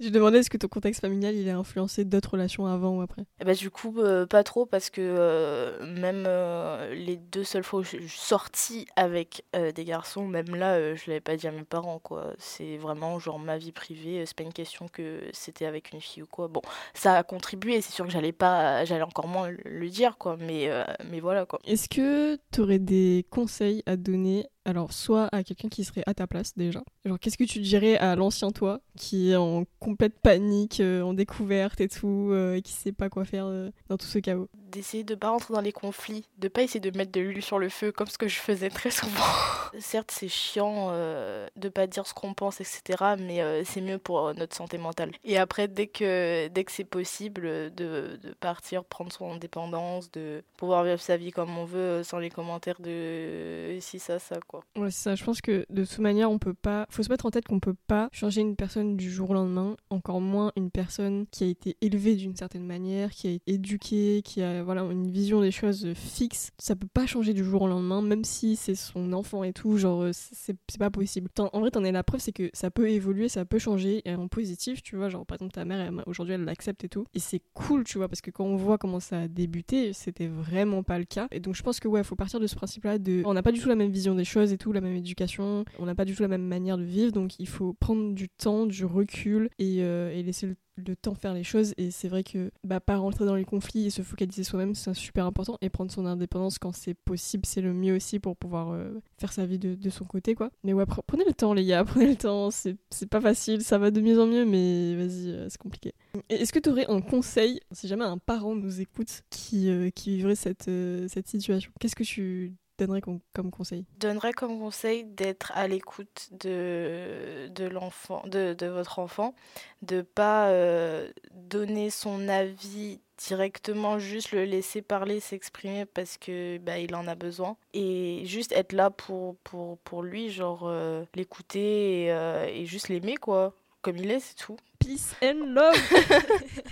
Je 0.00 0.10
demandais 0.10 0.38
est-ce 0.38 0.50
que 0.50 0.56
ton 0.56 0.68
contexte 0.68 1.00
familial 1.00 1.34
il 1.34 1.48
a 1.48 1.56
influencé 1.56 2.04
d'autres 2.04 2.30
relations 2.32 2.66
avant 2.66 2.96
ou 2.98 3.00
après? 3.00 3.22
Et 3.40 3.44
bah, 3.44 3.54
du 3.54 3.68
coup, 3.70 3.94
euh, 3.98 4.26
pas 4.26 4.44
trop, 4.44 4.64
parce 4.64 4.90
que 4.90 5.00
euh, 5.00 5.84
même 6.00 6.24
euh, 6.26 6.94
les 6.94 7.16
deux 7.16 7.42
seules 7.42 7.64
fois 7.64 7.80
où 7.80 7.82
je 7.82 7.96
suis 7.96 8.08
sortie 8.08 8.86
avec 8.96 9.44
des 9.74 9.84
garçons, 9.84 10.26
même 10.26 10.54
là, 10.54 10.94
je 10.94 11.02
l'avais 11.08 11.20
pas 11.20 11.36
dit 11.36 11.48
à 11.48 11.50
mes 11.52 11.64
parents, 11.64 11.98
quoi. 11.98 12.32
C'est 12.38 12.76
vraiment 12.76 13.18
genre 13.18 13.38
ma 13.40 13.58
vie 13.58 13.72
privée, 13.72 14.24
c'est 14.24 14.36
pas 14.36 14.44
une 14.44 14.52
question 14.52 14.86
que 14.88 15.20
c'était 15.32 15.66
avec 15.66 15.92
une 15.92 16.00
fille 16.00 16.22
ou 16.22 16.26
quoi. 16.26 16.46
Bon, 16.48 16.62
ça 16.94 17.14
a 17.16 17.22
contribué, 17.24 17.80
c'est 17.80 17.92
sûr 17.92 18.04
que 18.04 18.12
j'allais 18.12 18.32
pas, 18.32 18.84
j'allais 18.84 19.02
encore 19.02 19.26
moins 19.26 19.50
le- 19.50 19.88
dire, 19.88 20.18
quoi, 20.18 20.36
mais, 20.38 20.70
mais 21.10 21.18
voilà, 21.18 21.46
quoi. 21.46 21.58
Est-ce 21.64 21.88
que 21.88 22.38
tu 22.52 22.60
aurais 22.60 22.78
des 22.78 23.26
conseils 23.30 23.82
à 23.86 23.96
donner 23.96 24.46
alors 24.68 24.92
soit 24.92 25.30
à 25.32 25.42
quelqu'un 25.42 25.68
qui 25.68 25.82
serait 25.82 26.02
à 26.06 26.12
ta 26.12 26.26
place 26.26 26.54
déjà. 26.54 26.82
Genre 27.06 27.18
qu'est-ce 27.18 27.38
que 27.38 27.44
tu 27.44 27.60
dirais 27.60 27.96
à 27.96 28.14
l'ancien 28.16 28.50
toi 28.50 28.80
qui 28.98 29.30
est 29.30 29.36
en 29.36 29.64
complète 29.78 30.20
panique 30.20 30.80
euh, 30.80 31.00
en 31.00 31.14
découverte 31.14 31.80
et 31.80 31.88
tout 31.88 32.28
euh, 32.32 32.56
et 32.56 32.62
qui 32.62 32.72
sait 32.72 32.92
pas 32.92 33.08
quoi 33.08 33.24
faire 33.24 33.46
euh, 33.46 33.70
dans 33.88 33.96
tout 33.96 34.06
ce 34.06 34.18
chaos? 34.18 34.50
D'essayer 34.68 35.04
de 35.04 35.14
pas 35.14 35.30
rentrer 35.30 35.54
dans 35.54 35.60
les 35.60 35.72
conflits, 35.72 36.24
de 36.38 36.48
pas 36.48 36.62
essayer 36.62 36.80
de 36.80 36.96
mettre 36.96 37.12
de 37.12 37.20
l'huile 37.20 37.42
sur 37.42 37.58
le 37.58 37.68
feu 37.68 37.92
comme 37.92 38.06
ce 38.06 38.18
que 38.18 38.28
je 38.28 38.38
faisais 38.38 38.70
très 38.70 38.90
souvent. 38.90 39.24
Certes, 39.80 40.10
c'est 40.10 40.28
chiant 40.28 40.88
euh, 40.90 41.46
de 41.56 41.68
pas 41.68 41.86
dire 41.86 42.06
ce 42.06 42.14
qu'on 42.14 42.34
pense, 42.34 42.60
etc. 42.60 43.14
Mais 43.18 43.42
euh, 43.42 43.62
c'est 43.64 43.80
mieux 43.80 43.98
pour 43.98 44.28
euh, 44.28 44.34
notre 44.34 44.56
santé 44.56 44.78
mentale. 44.78 45.12
Et 45.24 45.38
après, 45.38 45.68
dès 45.68 45.86
que 45.86 46.48
dès 46.48 46.64
que 46.64 46.72
c'est 46.72 46.84
possible, 46.84 47.42
euh, 47.44 47.70
de, 47.70 48.18
de 48.22 48.34
partir, 48.34 48.84
prendre 48.84 49.12
son 49.12 49.32
indépendance, 49.32 50.10
de 50.12 50.42
pouvoir 50.56 50.84
vivre 50.84 51.00
sa 51.00 51.16
vie 51.16 51.30
comme 51.30 51.56
on 51.56 51.64
veut, 51.64 52.02
sans 52.02 52.18
les 52.18 52.30
commentaires 52.30 52.80
de 52.80 53.76
si 53.80 53.98
ça 53.98 54.18
ça 54.18 54.38
quoi. 54.46 54.62
Ouais, 54.76 54.90
c'est 54.90 55.02
ça. 55.02 55.14
Je 55.14 55.24
pense 55.24 55.40
que 55.40 55.66
de 55.70 55.84
toute 55.84 55.98
manière, 55.98 56.30
on 56.30 56.38
peut 56.38 56.54
pas. 56.54 56.86
Faut 56.90 57.02
se 57.02 57.10
mettre 57.10 57.26
en 57.26 57.30
tête 57.30 57.46
qu'on 57.46 57.60
peut 57.60 57.76
pas 57.86 58.08
changer 58.12 58.40
une 58.40 58.56
personne 58.56 58.96
du 58.96 59.10
jour 59.10 59.30
au 59.30 59.34
lendemain, 59.34 59.76
encore 59.90 60.20
moins 60.20 60.52
une 60.56 60.70
personne 60.70 61.26
qui 61.30 61.44
a 61.44 61.46
été 61.46 61.76
élevée 61.80 62.14
d'une 62.14 62.36
certaine 62.36 62.66
manière, 62.66 63.10
qui 63.10 63.28
a 63.28 63.30
été 63.32 63.52
éduquée, 63.52 64.22
qui 64.24 64.42
a 64.42 64.57
voilà 64.62 64.82
une 64.82 65.10
vision 65.10 65.40
des 65.40 65.50
choses 65.50 65.92
fixe. 65.94 66.50
Ça 66.58 66.76
peut 66.76 66.86
pas 66.92 67.06
changer 67.06 67.34
du 67.34 67.44
jour 67.44 67.62
au 67.62 67.68
lendemain, 67.68 68.02
même 68.02 68.24
si 68.24 68.56
c'est 68.56 68.74
son 68.74 69.12
enfant 69.12 69.44
et 69.44 69.52
tout. 69.52 69.76
Genre, 69.76 70.02
euh, 70.02 70.10
c'est 70.12 70.56
pas 70.78 70.90
possible. 70.90 71.28
T'en- 71.34 71.50
En 71.52 71.60
vrai, 71.60 71.70
t'en 71.70 71.84
es 71.84 71.92
la 71.92 72.02
preuve, 72.02 72.20
c'est 72.20 72.32
que 72.32 72.50
ça 72.52 72.70
peut 72.70 72.88
évoluer, 72.90 73.28
ça 73.28 73.44
peut 73.44 73.58
changer 73.58 74.02
en 74.06 74.28
positif, 74.28 74.82
tu 74.82 74.96
vois. 74.96 75.08
Genre, 75.08 75.24
par 75.26 75.36
exemple, 75.36 75.52
ta 75.52 75.64
mère, 75.64 75.90
aujourd'hui, 76.06 76.34
elle 76.34 76.44
l'accepte 76.44 76.84
et 76.84 76.88
tout. 76.88 77.04
Et 77.14 77.18
c'est 77.18 77.42
cool, 77.54 77.84
tu 77.84 77.98
vois, 77.98 78.08
parce 78.08 78.20
que 78.20 78.30
quand 78.30 78.44
on 78.44 78.56
voit 78.56 78.78
comment 78.78 79.00
ça 79.00 79.22
a 79.22 79.28
débuté, 79.28 79.92
c'était 79.92 80.28
vraiment 80.28 80.82
pas 80.82 80.98
le 80.98 81.04
cas. 81.04 81.28
Et 81.30 81.40
donc, 81.40 81.54
je 81.54 81.62
pense 81.62 81.80
que 81.80 81.88
ouais, 81.88 82.04
faut 82.04 82.16
partir 82.16 82.40
de 82.40 82.46
ce 82.46 82.54
principe-là 82.56 82.98
de. 82.98 83.22
On 83.24 83.34
n'a 83.34 83.42
pas 83.42 83.52
du 83.52 83.60
tout 83.60 83.68
la 83.68 83.74
même 83.76 83.90
vision 83.90 84.14
des 84.14 84.24
choses 84.24 84.52
et 84.52 84.58
tout, 84.58 84.72
la 84.72 84.80
même 84.80 84.96
éducation, 84.96 85.64
on 85.78 85.86
n'a 85.86 85.94
pas 85.94 86.04
du 86.04 86.14
tout 86.14 86.22
la 86.22 86.28
même 86.28 86.46
manière 86.46 86.78
de 86.78 86.84
vivre, 86.84 87.12
donc 87.12 87.38
il 87.38 87.48
faut 87.48 87.72
prendre 87.74 88.12
du 88.14 88.28
temps, 88.28 88.66
du 88.66 88.84
recul 88.84 89.48
et, 89.58 89.82
euh, 89.82 90.10
et 90.12 90.22
laisser 90.22 90.46
le 90.46 90.56
le 90.86 90.96
temps 90.96 91.14
faire 91.14 91.34
les 91.34 91.44
choses. 91.44 91.74
Et 91.76 91.90
c'est 91.90 92.08
vrai 92.08 92.24
que 92.24 92.50
bah, 92.64 92.80
pas 92.80 92.96
rentrer 92.96 93.24
dans 93.24 93.34
les 93.34 93.44
conflits 93.44 93.86
et 93.86 93.90
se 93.90 94.02
focaliser 94.02 94.44
soi-même, 94.44 94.74
c'est 94.74 94.94
super 94.94 95.26
important. 95.26 95.58
Et 95.60 95.68
prendre 95.68 95.90
son 95.90 96.06
indépendance 96.06 96.58
quand 96.58 96.72
c'est 96.72 96.94
possible, 96.94 97.44
c'est 97.46 97.60
le 97.60 97.72
mieux 97.72 97.96
aussi 97.96 98.18
pour 98.18 98.36
pouvoir 98.36 98.70
euh, 98.70 99.00
faire 99.18 99.32
sa 99.32 99.46
vie 99.46 99.58
de, 99.58 99.90
son 99.90 100.04
côté, 100.04 100.34
quoi. 100.34 100.50
Mais 100.64 100.72
ouais, 100.72 100.84
prenez 101.06 101.24
le 101.24 101.32
temps, 101.32 101.54
les 101.54 101.64
gars, 101.64 101.84
prenez 101.86 102.08
le 102.08 102.16
temps. 102.16 102.50
C'est 102.50 102.76
pas 103.10 103.20
facile, 103.20 103.62
ça 103.62 103.78
va 103.78 103.90
de 103.90 104.00
mieux 104.00 104.20
en 104.20 104.26
mieux, 104.26 104.44
mais 104.44 104.94
vas-y, 104.94 105.30
euh, 105.30 105.48
c'est 105.48 105.58
compliqué. 105.58 105.94
Est-ce 106.28 106.52
que 106.52 106.58
tu 106.58 106.68
aurais 106.68 106.86
un 106.88 107.00
conseil, 107.00 107.60
si 107.72 107.88
jamais 107.88 108.04
un 108.04 108.18
parent 108.18 108.54
nous 108.54 108.80
écoute, 108.80 109.22
qui, 109.30 109.70
euh, 109.70 109.90
qui 109.90 110.16
vivrait 110.16 110.34
cette, 110.34 110.70
cette 111.08 111.28
situation? 111.28 111.72
Qu'est-ce 111.80 111.96
que 111.96 112.04
tu 112.04 112.54
donnerais 112.78 113.00
comme, 113.00 113.50
conseil? 113.50 113.84
Donnerais 113.98 114.32
comme 114.32 114.58
conseil 114.58 115.04
d'être 115.04 115.52
à 115.54 115.66
l'écoute 115.68 116.28
de, 116.32 117.48
de 117.48 117.64
l'enfant, 117.66 118.22
de, 118.26 118.54
de, 118.54 118.66
votre 118.66 118.98
enfant, 118.98 119.34
de 119.82 120.02
pas 120.02 120.48
euh, 120.48 121.10
donner 121.32 121.90
son 121.90 122.28
avis 122.28 123.00
directement, 123.18 123.98
juste 123.98 124.30
le 124.32 124.44
laisser 124.44 124.80
parler, 124.80 125.20
s'exprimer 125.20 125.84
parce 125.86 126.18
que 126.18 126.58
bah, 126.58 126.78
il 126.78 126.94
en 126.94 127.08
a 127.08 127.16
besoin 127.16 127.56
et 127.74 128.22
juste 128.24 128.52
être 128.52 128.72
là 128.72 128.90
pour, 128.90 129.36
pour, 129.38 129.78
pour 129.78 130.02
lui, 130.02 130.30
genre 130.30 130.62
euh, 130.66 131.04
l'écouter 131.14 132.04
et, 132.04 132.12
euh, 132.12 132.46
et 132.46 132.64
juste 132.64 132.88
l'aimer 132.88 133.16
quoi, 133.16 133.52
comme 133.82 133.96
il 133.96 134.10
est, 134.10 134.20
c'est 134.20 134.36
tout. 134.36 134.56
Peace 134.78 135.16
and 135.22 135.46
love 135.46 135.74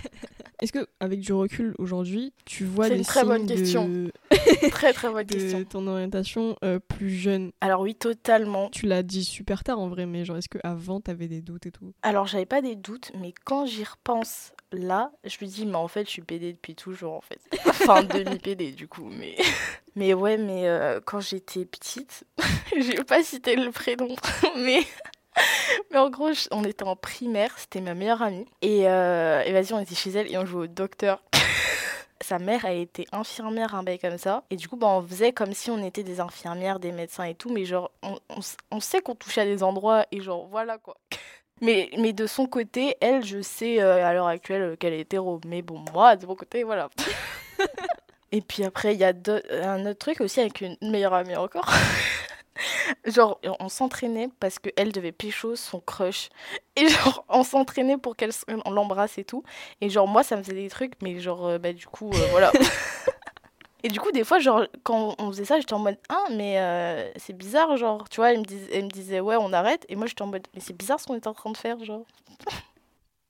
Est-ce 0.59 0.71
que, 0.71 0.87
avec 0.99 1.19
du 1.19 1.33
recul 1.33 1.75
aujourd'hui, 1.77 2.33
tu 2.45 2.65
vois 2.65 2.89
des 2.89 3.03
très 3.03 3.19
signes 3.19 3.29
bonne 3.29 3.45
question. 3.45 3.87
de... 3.87 4.11
très 4.71 4.93
très 4.93 5.09
bonne 5.09 5.25
question. 5.25 5.63
ton 5.63 5.87
orientation 5.87 6.55
euh, 6.63 6.79
plus 6.79 7.11
jeune 7.11 7.51
Alors 7.61 7.81
oui, 7.81 7.95
totalement. 7.95 8.69
Tu 8.69 8.85
l'as 8.85 9.03
dit 9.03 9.23
super 9.23 9.63
tard 9.63 9.79
en 9.79 9.89
vrai, 9.89 10.05
mais 10.05 10.25
genre 10.25 10.37
est-ce 10.37 10.49
qu'avant 10.49 10.99
t'avais 11.01 11.27
des 11.27 11.41
doutes 11.41 11.65
et 11.65 11.71
tout? 11.71 11.93
Alors 12.01 12.27
j'avais 12.27 12.45
pas 12.45 12.61
des 12.61 12.75
doutes, 12.75 13.11
mais 13.19 13.33
quand 13.45 13.65
j'y 13.65 13.83
repense 13.83 14.53
là, 14.71 15.11
je 15.23 15.37
me 15.41 15.49
dis, 15.49 15.65
mais 15.65 15.75
en 15.75 15.87
fait, 15.87 16.05
je 16.05 16.11
suis 16.11 16.21
PD 16.21 16.53
depuis 16.53 16.75
toujours 16.75 17.13
en 17.13 17.21
fait. 17.21 17.39
Enfin, 17.67 18.03
demi-PD 18.03 18.71
du 18.71 18.87
coup, 18.87 19.09
mais. 19.09 19.35
Mais 19.95 20.13
ouais, 20.13 20.37
mais 20.37 20.67
euh, 20.67 20.99
quand 21.03 21.21
j'étais 21.21 21.65
petite, 21.65 22.23
je 22.77 22.91
vais 22.91 23.03
pas 23.03 23.23
citer 23.23 23.55
le 23.55 23.71
prénom, 23.71 24.15
mais 24.55 24.85
Mais 25.91 25.97
en 25.97 26.09
gros, 26.09 26.29
on 26.51 26.63
était 26.63 26.83
en 26.83 26.95
primaire, 26.95 27.53
c'était 27.57 27.81
ma 27.81 27.93
meilleure 27.93 28.21
amie. 28.21 28.45
Et, 28.61 28.87
euh, 28.87 29.41
et 29.41 29.51
vas-y, 29.53 29.73
on 29.73 29.79
était 29.79 29.95
chez 29.95 30.11
elle 30.11 30.31
et 30.31 30.37
on 30.37 30.45
jouait 30.45 30.65
au 30.65 30.67
docteur. 30.67 31.23
Sa 32.21 32.39
mère 32.39 32.65
a 32.65 32.71
été 32.71 33.07
infirmière, 33.11 33.75
un 33.75 33.83
bail 33.83 33.99
comme 33.99 34.17
ça. 34.17 34.43
Et 34.49 34.55
du 34.55 34.67
coup, 34.67 34.75
bah, 34.75 34.87
on 34.87 35.01
faisait 35.01 35.33
comme 35.33 35.53
si 35.53 35.69
on 35.71 35.83
était 35.83 36.03
des 36.03 36.19
infirmières, 36.19 36.79
des 36.79 36.91
médecins 36.91 37.23
et 37.23 37.35
tout. 37.35 37.51
Mais 37.51 37.65
genre, 37.65 37.91
on, 38.03 38.17
on, 38.71 38.79
sait 38.79 39.01
qu'on 39.01 39.15
touche 39.15 39.37
à 39.37 39.45
des 39.45 39.63
endroits 39.63 40.05
et 40.11 40.21
genre, 40.21 40.47
voilà 40.47 40.77
quoi. 40.77 40.97
Mais, 41.59 41.89
mais 41.97 42.13
de 42.13 42.27
son 42.27 42.45
côté, 42.45 42.95
elle, 43.01 43.25
je 43.25 43.41
sais 43.41 43.81
euh, 43.81 44.05
à 44.05 44.13
l'heure 44.13 44.27
actuelle 44.27 44.77
qu'elle 44.77 44.93
est 44.93 44.99
hétéro. 44.99 45.41
Mais 45.47 45.63
bon, 45.63 45.83
moi, 45.91 46.15
de 46.15 46.23
mon 46.27 46.35
côté, 46.35 46.61
voilà. 46.61 46.87
et 48.31 48.41
puis 48.41 48.63
après, 48.63 48.93
il 48.93 48.99
y 48.99 49.03
a 49.03 49.11
un 49.63 49.83
autre 49.87 49.97
truc 49.97 50.21
aussi 50.21 50.39
avec 50.39 50.61
une 50.61 50.77
meilleure 50.83 51.15
amie 51.15 51.35
encore. 51.35 51.67
genre, 53.05 53.39
on 53.59 53.69
s'entraînait 53.69 54.29
parce 54.39 54.59
qu'elle 54.59 54.91
devait 54.91 55.11
pécho 55.11 55.55
son 55.55 55.79
crush. 55.79 56.29
Et 56.75 56.87
genre, 56.87 57.25
on 57.29 57.43
s'entraînait 57.43 57.97
pour 57.97 58.15
qu'elle 58.15 58.31
l'embrasse 58.65 59.17
et 59.17 59.23
tout. 59.23 59.43
Et 59.81 59.89
genre, 59.89 60.07
moi, 60.07 60.23
ça 60.23 60.35
me 60.35 60.43
faisait 60.43 60.53
des 60.53 60.69
trucs, 60.69 60.93
mais 61.01 61.19
genre, 61.19 61.45
euh, 61.47 61.57
bah, 61.57 61.73
du 61.73 61.87
coup, 61.87 62.11
euh, 62.13 62.27
voilà. 62.31 62.51
et 63.83 63.89
du 63.89 63.99
coup, 63.99 64.11
des 64.11 64.23
fois, 64.23 64.39
genre, 64.39 64.65
quand 64.83 65.15
on 65.17 65.31
faisait 65.31 65.45
ça, 65.45 65.59
j'étais 65.59 65.73
en 65.73 65.79
mode, 65.79 65.97
ah, 66.09 66.25
mais 66.31 66.59
euh, 66.59 67.11
c'est 67.15 67.33
bizarre, 67.33 67.77
genre, 67.77 68.07
tu 68.09 68.17
vois, 68.17 68.31
elle 68.31 68.39
me, 68.39 68.45
elle 68.71 68.85
me 68.85 68.89
disait, 68.89 69.19
ouais, 69.19 69.35
on 69.39 69.53
arrête. 69.53 69.85
Et 69.89 69.95
moi, 69.95 70.07
j'étais 70.07 70.21
en 70.21 70.27
mode, 70.27 70.47
mais 70.53 70.61
c'est 70.61 70.75
bizarre 70.75 70.99
ce 70.99 71.07
qu'on 71.07 71.15
est 71.15 71.27
en 71.27 71.33
train 71.33 71.51
de 71.51 71.57
faire, 71.57 71.83
genre 71.83 72.05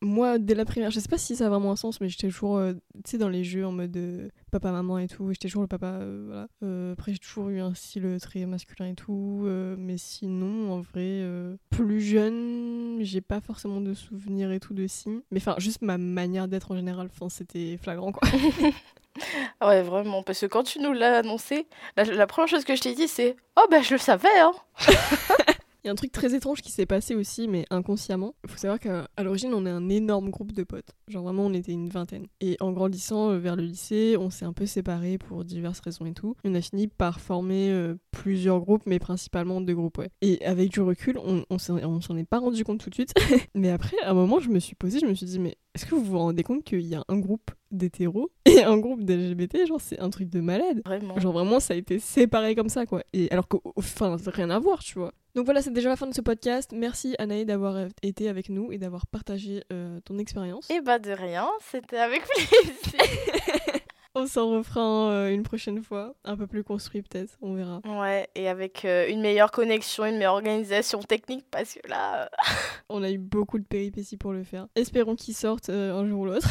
moi, 0.01 0.38
dès 0.38 0.54
la 0.54 0.66
primaire, 0.66 0.92
je 0.92 1.00
sais 1.00 1.08
pas 1.10 1.18
si 1.18 1.36
ça 1.36 1.48
a 1.48 1.50
vraiment 1.50 1.72
un 1.72 1.75
sens, 1.75 2.00
mais 2.00 2.10
j'étais 2.10 2.27
toujours, 2.27 2.58
euh, 2.58 2.74
tu 3.04 3.12
sais, 3.12 3.18
dans 3.18 3.30
les 3.30 3.44
jeux 3.44 3.66
en 3.66 3.72
mode 3.72 3.98
euh, 3.98 4.30
papa-maman 4.51 5.00
et 5.00 5.08
tout. 5.08 5.32
J'étais 5.32 5.48
toujours 5.48 5.63
le 5.63 5.68
papa, 5.68 5.88
euh, 6.01 6.25
voilà. 6.27 6.92
après, 6.94 7.13
j'ai 7.13 7.20
toujours 7.20 7.50
eu 7.50 7.60
un 7.60 7.74
style 7.74 8.18
très 8.22 8.46
masculin 8.46 8.89
et 8.89 8.96
tout. 8.96 9.48
mais 9.77 9.98
sinon, 9.98 10.72
en 10.72 10.82
vrai, 10.82 11.24
plus 11.70 12.01
jeune, 12.01 13.00
j'ai 13.01 13.22
pas 13.22 13.42
forcément 13.42 13.82
de 13.82 13.94
souvenirs 13.94 14.51
et 14.51 14.60
tout 14.60 14.74
de 14.74 14.86
signes. 14.88 15.22
Mais 15.32 15.39
enfin, 15.39 15.56
juste 15.58 15.81
ma 15.81 15.98
manière 15.98 16.48
d'être 16.48 16.72
en 16.72 16.75
général, 16.75 17.10
c'était 17.29 17.77
flagrant, 17.77 18.12
quoi. 18.12 18.27
ouais, 19.68 19.81
vraiment. 19.81 20.22
Parce 20.22 20.42
que 20.42 20.46
quand 20.46 20.64
tu 20.64 20.79
nous 20.79 20.94
l'as 20.94 21.18
annoncé, 21.18 21.68
la, 21.96 22.03
la, 22.03 22.27
première 22.27 22.48
chose 22.48 22.66
que 22.66 22.75
je 22.75 22.81
t'ai 22.81 22.94
dit, 22.94 23.07
c'est 23.07 23.36
Oh, 23.57 23.66
bah, 23.70 23.81
je 23.81 23.94
le 23.94 24.00
savais, 24.00 24.27
hein 24.40 24.51
Il 25.83 25.87
y 25.87 25.90
a 25.90 25.92
un 25.92 25.96
truc 25.96 26.11
très 26.11 26.35
étrange 26.35 26.61
qui 26.61 26.72
s'est 26.72 26.85
passé 26.85 27.16
aussi, 27.16 27.48
mais 27.48 27.66
inconsciemment. 27.70 28.35
Il 28.44 28.50
faut 28.50 28.57
savoir 28.57 28.79
qu'à 28.79 29.07
l'origine, 29.24 29.53
on 29.53 29.66
est 29.66 29.70
un 29.70 29.90
énorme 29.90 30.29
groupe 30.29 30.51
de 30.51 30.63
potes. 30.63 30.96
Genre 31.07 31.24
vraiment, 31.24 31.46
on 31.46 31.53
était 31.53 31.72
une 31.72 31.90
vingtaine. 31.90 32.27
Et 32.42 32.57
en 32.59 32.72
grandissant 32.72 33.31
euh, 33.31 33.37
vers 33.37 33.55
le 33.55 33.63
lycée, 33.63 34.16
on 34.20 34.29
s'est 34.29 34.46
un 34.46 34.53
peu 34.53 34.66
séparés 34.66 35.18
pour 35.18 35.46
diverses 35.46 35.79
raisons 35.79 36.05
et 36.05 36.13
tout. 36.13 36.35
on 36.44 36.55
a 36.55 36.61
fini 36.61 36.87
par 36.87 37.20
former 37.20 37.70
euh, 37.72 37.96
plusieurs 38.11 38.59
groupes, 38.59 38.83
mais 38.85 39.00
principalement 39.00 39.61
deux 39.61 39.75
groupes, 39.75 39.98
ouais. 40.00 40.09
Et 40.22 40.44
avec 40.46 40.72
du 40.72 40.81
recul, 40.81 41.18
on, 41.24 41.46
on 41.50 41.57
s'en 41.59 42.18
est 42.18 42.25
pas 42.25 42.40
rendu 42.40 42.63
compte 42.63 42.79
tout 42.79 42.90
de 42.90 42.96
suite. 42.96 43.13
mais 43.55 43.70
après, 43.70 43.98
à 44.03 44.11
un 44.11 44.13
moment, 44.13 44.40
je 44.40 44.50
me 44.50 44.59
suis 44.59 44.75
posée, 44.75 45.00
je 45.00 45.05
me 45.05 45.13
suis 45.13 45.25
dit, 45.25 45.40
mais 45.40 45.57
est-ce 45.77 45.85
que 45.85 45.94
vous 45.94 46.03
vous 46.03 46.18
rendez 46.18 46.42
compte 46.42 46.63
qu'il 46.63 46.81
y 46.87 46.96
a 46.96 47.03
un 47.07 47.20
groupe 47.20 47.51
d'hétéros 47.70 48.31
et 48.48 48.63
un 48.63 48.79
groupe 48.79 49.03
d'LGBT 49.03 49.68
Genre, 49.68 49.79
c'est 49.79 50.00
un 50.00 50.09
truc 50.09 50.27
de 50.27 50.40
malade. 50.40 50.81
Vraiment. 50.83 51.20
Genre, 51.20 51.31
vraiment, 51.31 51.59
ça 51.59 51.75
a 51.75 51.77
été 51.77 52.00
séparé 52.00 52.55
comme 52.55 52.68
ça, 52.68 52.87
quoi. 52.87 53.03
Et 53.13 53.29
alors 53.29 53.48
qu'au 53.48 53.61
fin, 53.79 54.18
rien 54.25 54.50
à 54.50 54.57
voir, 54.57 54.79
tu 54.79 54.98
vois. 54.98 55.13
Donc 55.35 55.46
voilà, 55.46 55.61
c'est 55.61 55.70
déjà 55.72 55.90
la 55.90 55.96
fin 55.96 56.07
de 56.07 56.16
ce 56.16 56.22
podcast. 56.22 56.72
Merci 56.75 57.13
Anaï 57.20 57.46
d'avoir 57.46 57.90
été 58.01 58.27
avec 58.27 58.50
nous 58.50 58.72
et 58.72 58.79
d'avoir 58.79 59.05
partagé 59.05 59.63
euh, 59.72 60.00
ton 60.00 60.18
expérience. 60.18 60.68
Et 60.72 60.81
bah 60.81 60.98
de 60.98 61.11
rien, 61.11 61.48
c'était 61.61 62.00
avec 62.00 62.24
plaisir. 62.24 63.75
on 64.18 64.27
s'en 64.27 64.50
refera 64.50 65.12
euh, 65.12 65.30
une 65.30 65.44
prochaine 65.44 65.82
fois, 65.84 66.16
un 66.24 66.36
peu 66.36 66.48
plus 66.48 66.64
construit 66.64 67.01
peut-être, 67.01 67.38
on 67.42 67.53
verra. 67.53 67.82
Ouais, 67.86 68.27
et 68.36 68.48
avec 68.48 68.84
une 68.84 69.22
meilleure 69.22 69.51
connexion, 69.51 70.06
une 70.06 70.18
meilleure 70.18 70.34
organisation 70.34 71.00
technique 71.01 71.46
parce 71.50 71.74
que 71.74 71.88
là... 71.88 72.30
on 72.90 73.03
a 73.03 73.12
eu 73.12 73.18
beaucoup 73.18 73.60
de 73.60 73.66
péripéties 73.66 74.18
pour 74.18 74.34
le 74.34 74.44
faire. 74.44 74.68
Espérons 74.75 75.16
qu'il 75.16 75.36
sorte 75.36 75.70
un 75.70 76.08
jour 76.08 76.22
ou 76.22 76.25
l'autre. 76.25 76.50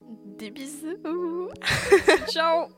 Des 0.38 0.50
bisous. 0.50 1.48
Ciao. 2.28 2.68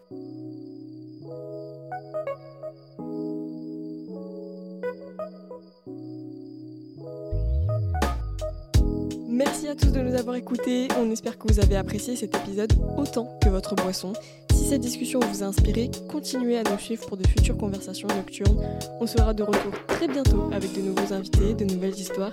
Merci 9.68 9.86
à 9.86 9.90
tous 9.90 9.98
de 9.98 10.00
nous 10.02 10.14
avoir 10.14 10.34
écoutés. 10.36 10.88
On 10.98 11.10
espère 11.10 11.36
que 11.36 11.46
vous 11.46 11.60
avez 11.60 11.76
apprécié 11.76 12.16
cet 12.16 12.34
épisode 12.34 12.72
autant 12.96 13.38
que 13.42 13.50
votre 13.50 13.74
boisson. 13.74 14.14
Si 14.50 14.64
cette 14.64 14.80
discussion 14.80 15.20
vous 15.20 15.42
a 15.42 15.46
inspiré, 15.46 15.90
continuez 16.08 16.56
à 16.56 16.62
nous 16.62 16.78
suivre 16.78 17.04
pour 17.06 17.18
de 17.18 17.26
futures 17.26 17.58
conversations 17.58 18.08
nocturnes. 18.08 18.66
On 18.98 19.06
sera 19.06 19.34
de 19.34 19.42
retour 19.42 19.72
très 19.86 20.08
bientôt 20.08 20.48
avec 20.54 20.72
de 20.72 20.80
nouveaux 20.80 21.12
invités, 21.12 21.52
de 21.52 21.66
nouvelles 21.66 21.98
histoires 21.98 22.32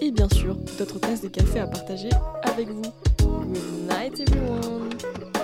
et 0.00 0.12
bien 0.12 0.28
sûr 0.28 0.54
d'autres 0.78 1.00
tasses 1.00 1.22
de 1.22 1.28
café 1.28 1.58
à 1.58 1.66
partager 1.66 2.10
avec 2.42 2.68
vous. 2.68 2.82
Good 3.18 3.88
night 3.88 4.20
everyone! 4.20 5.35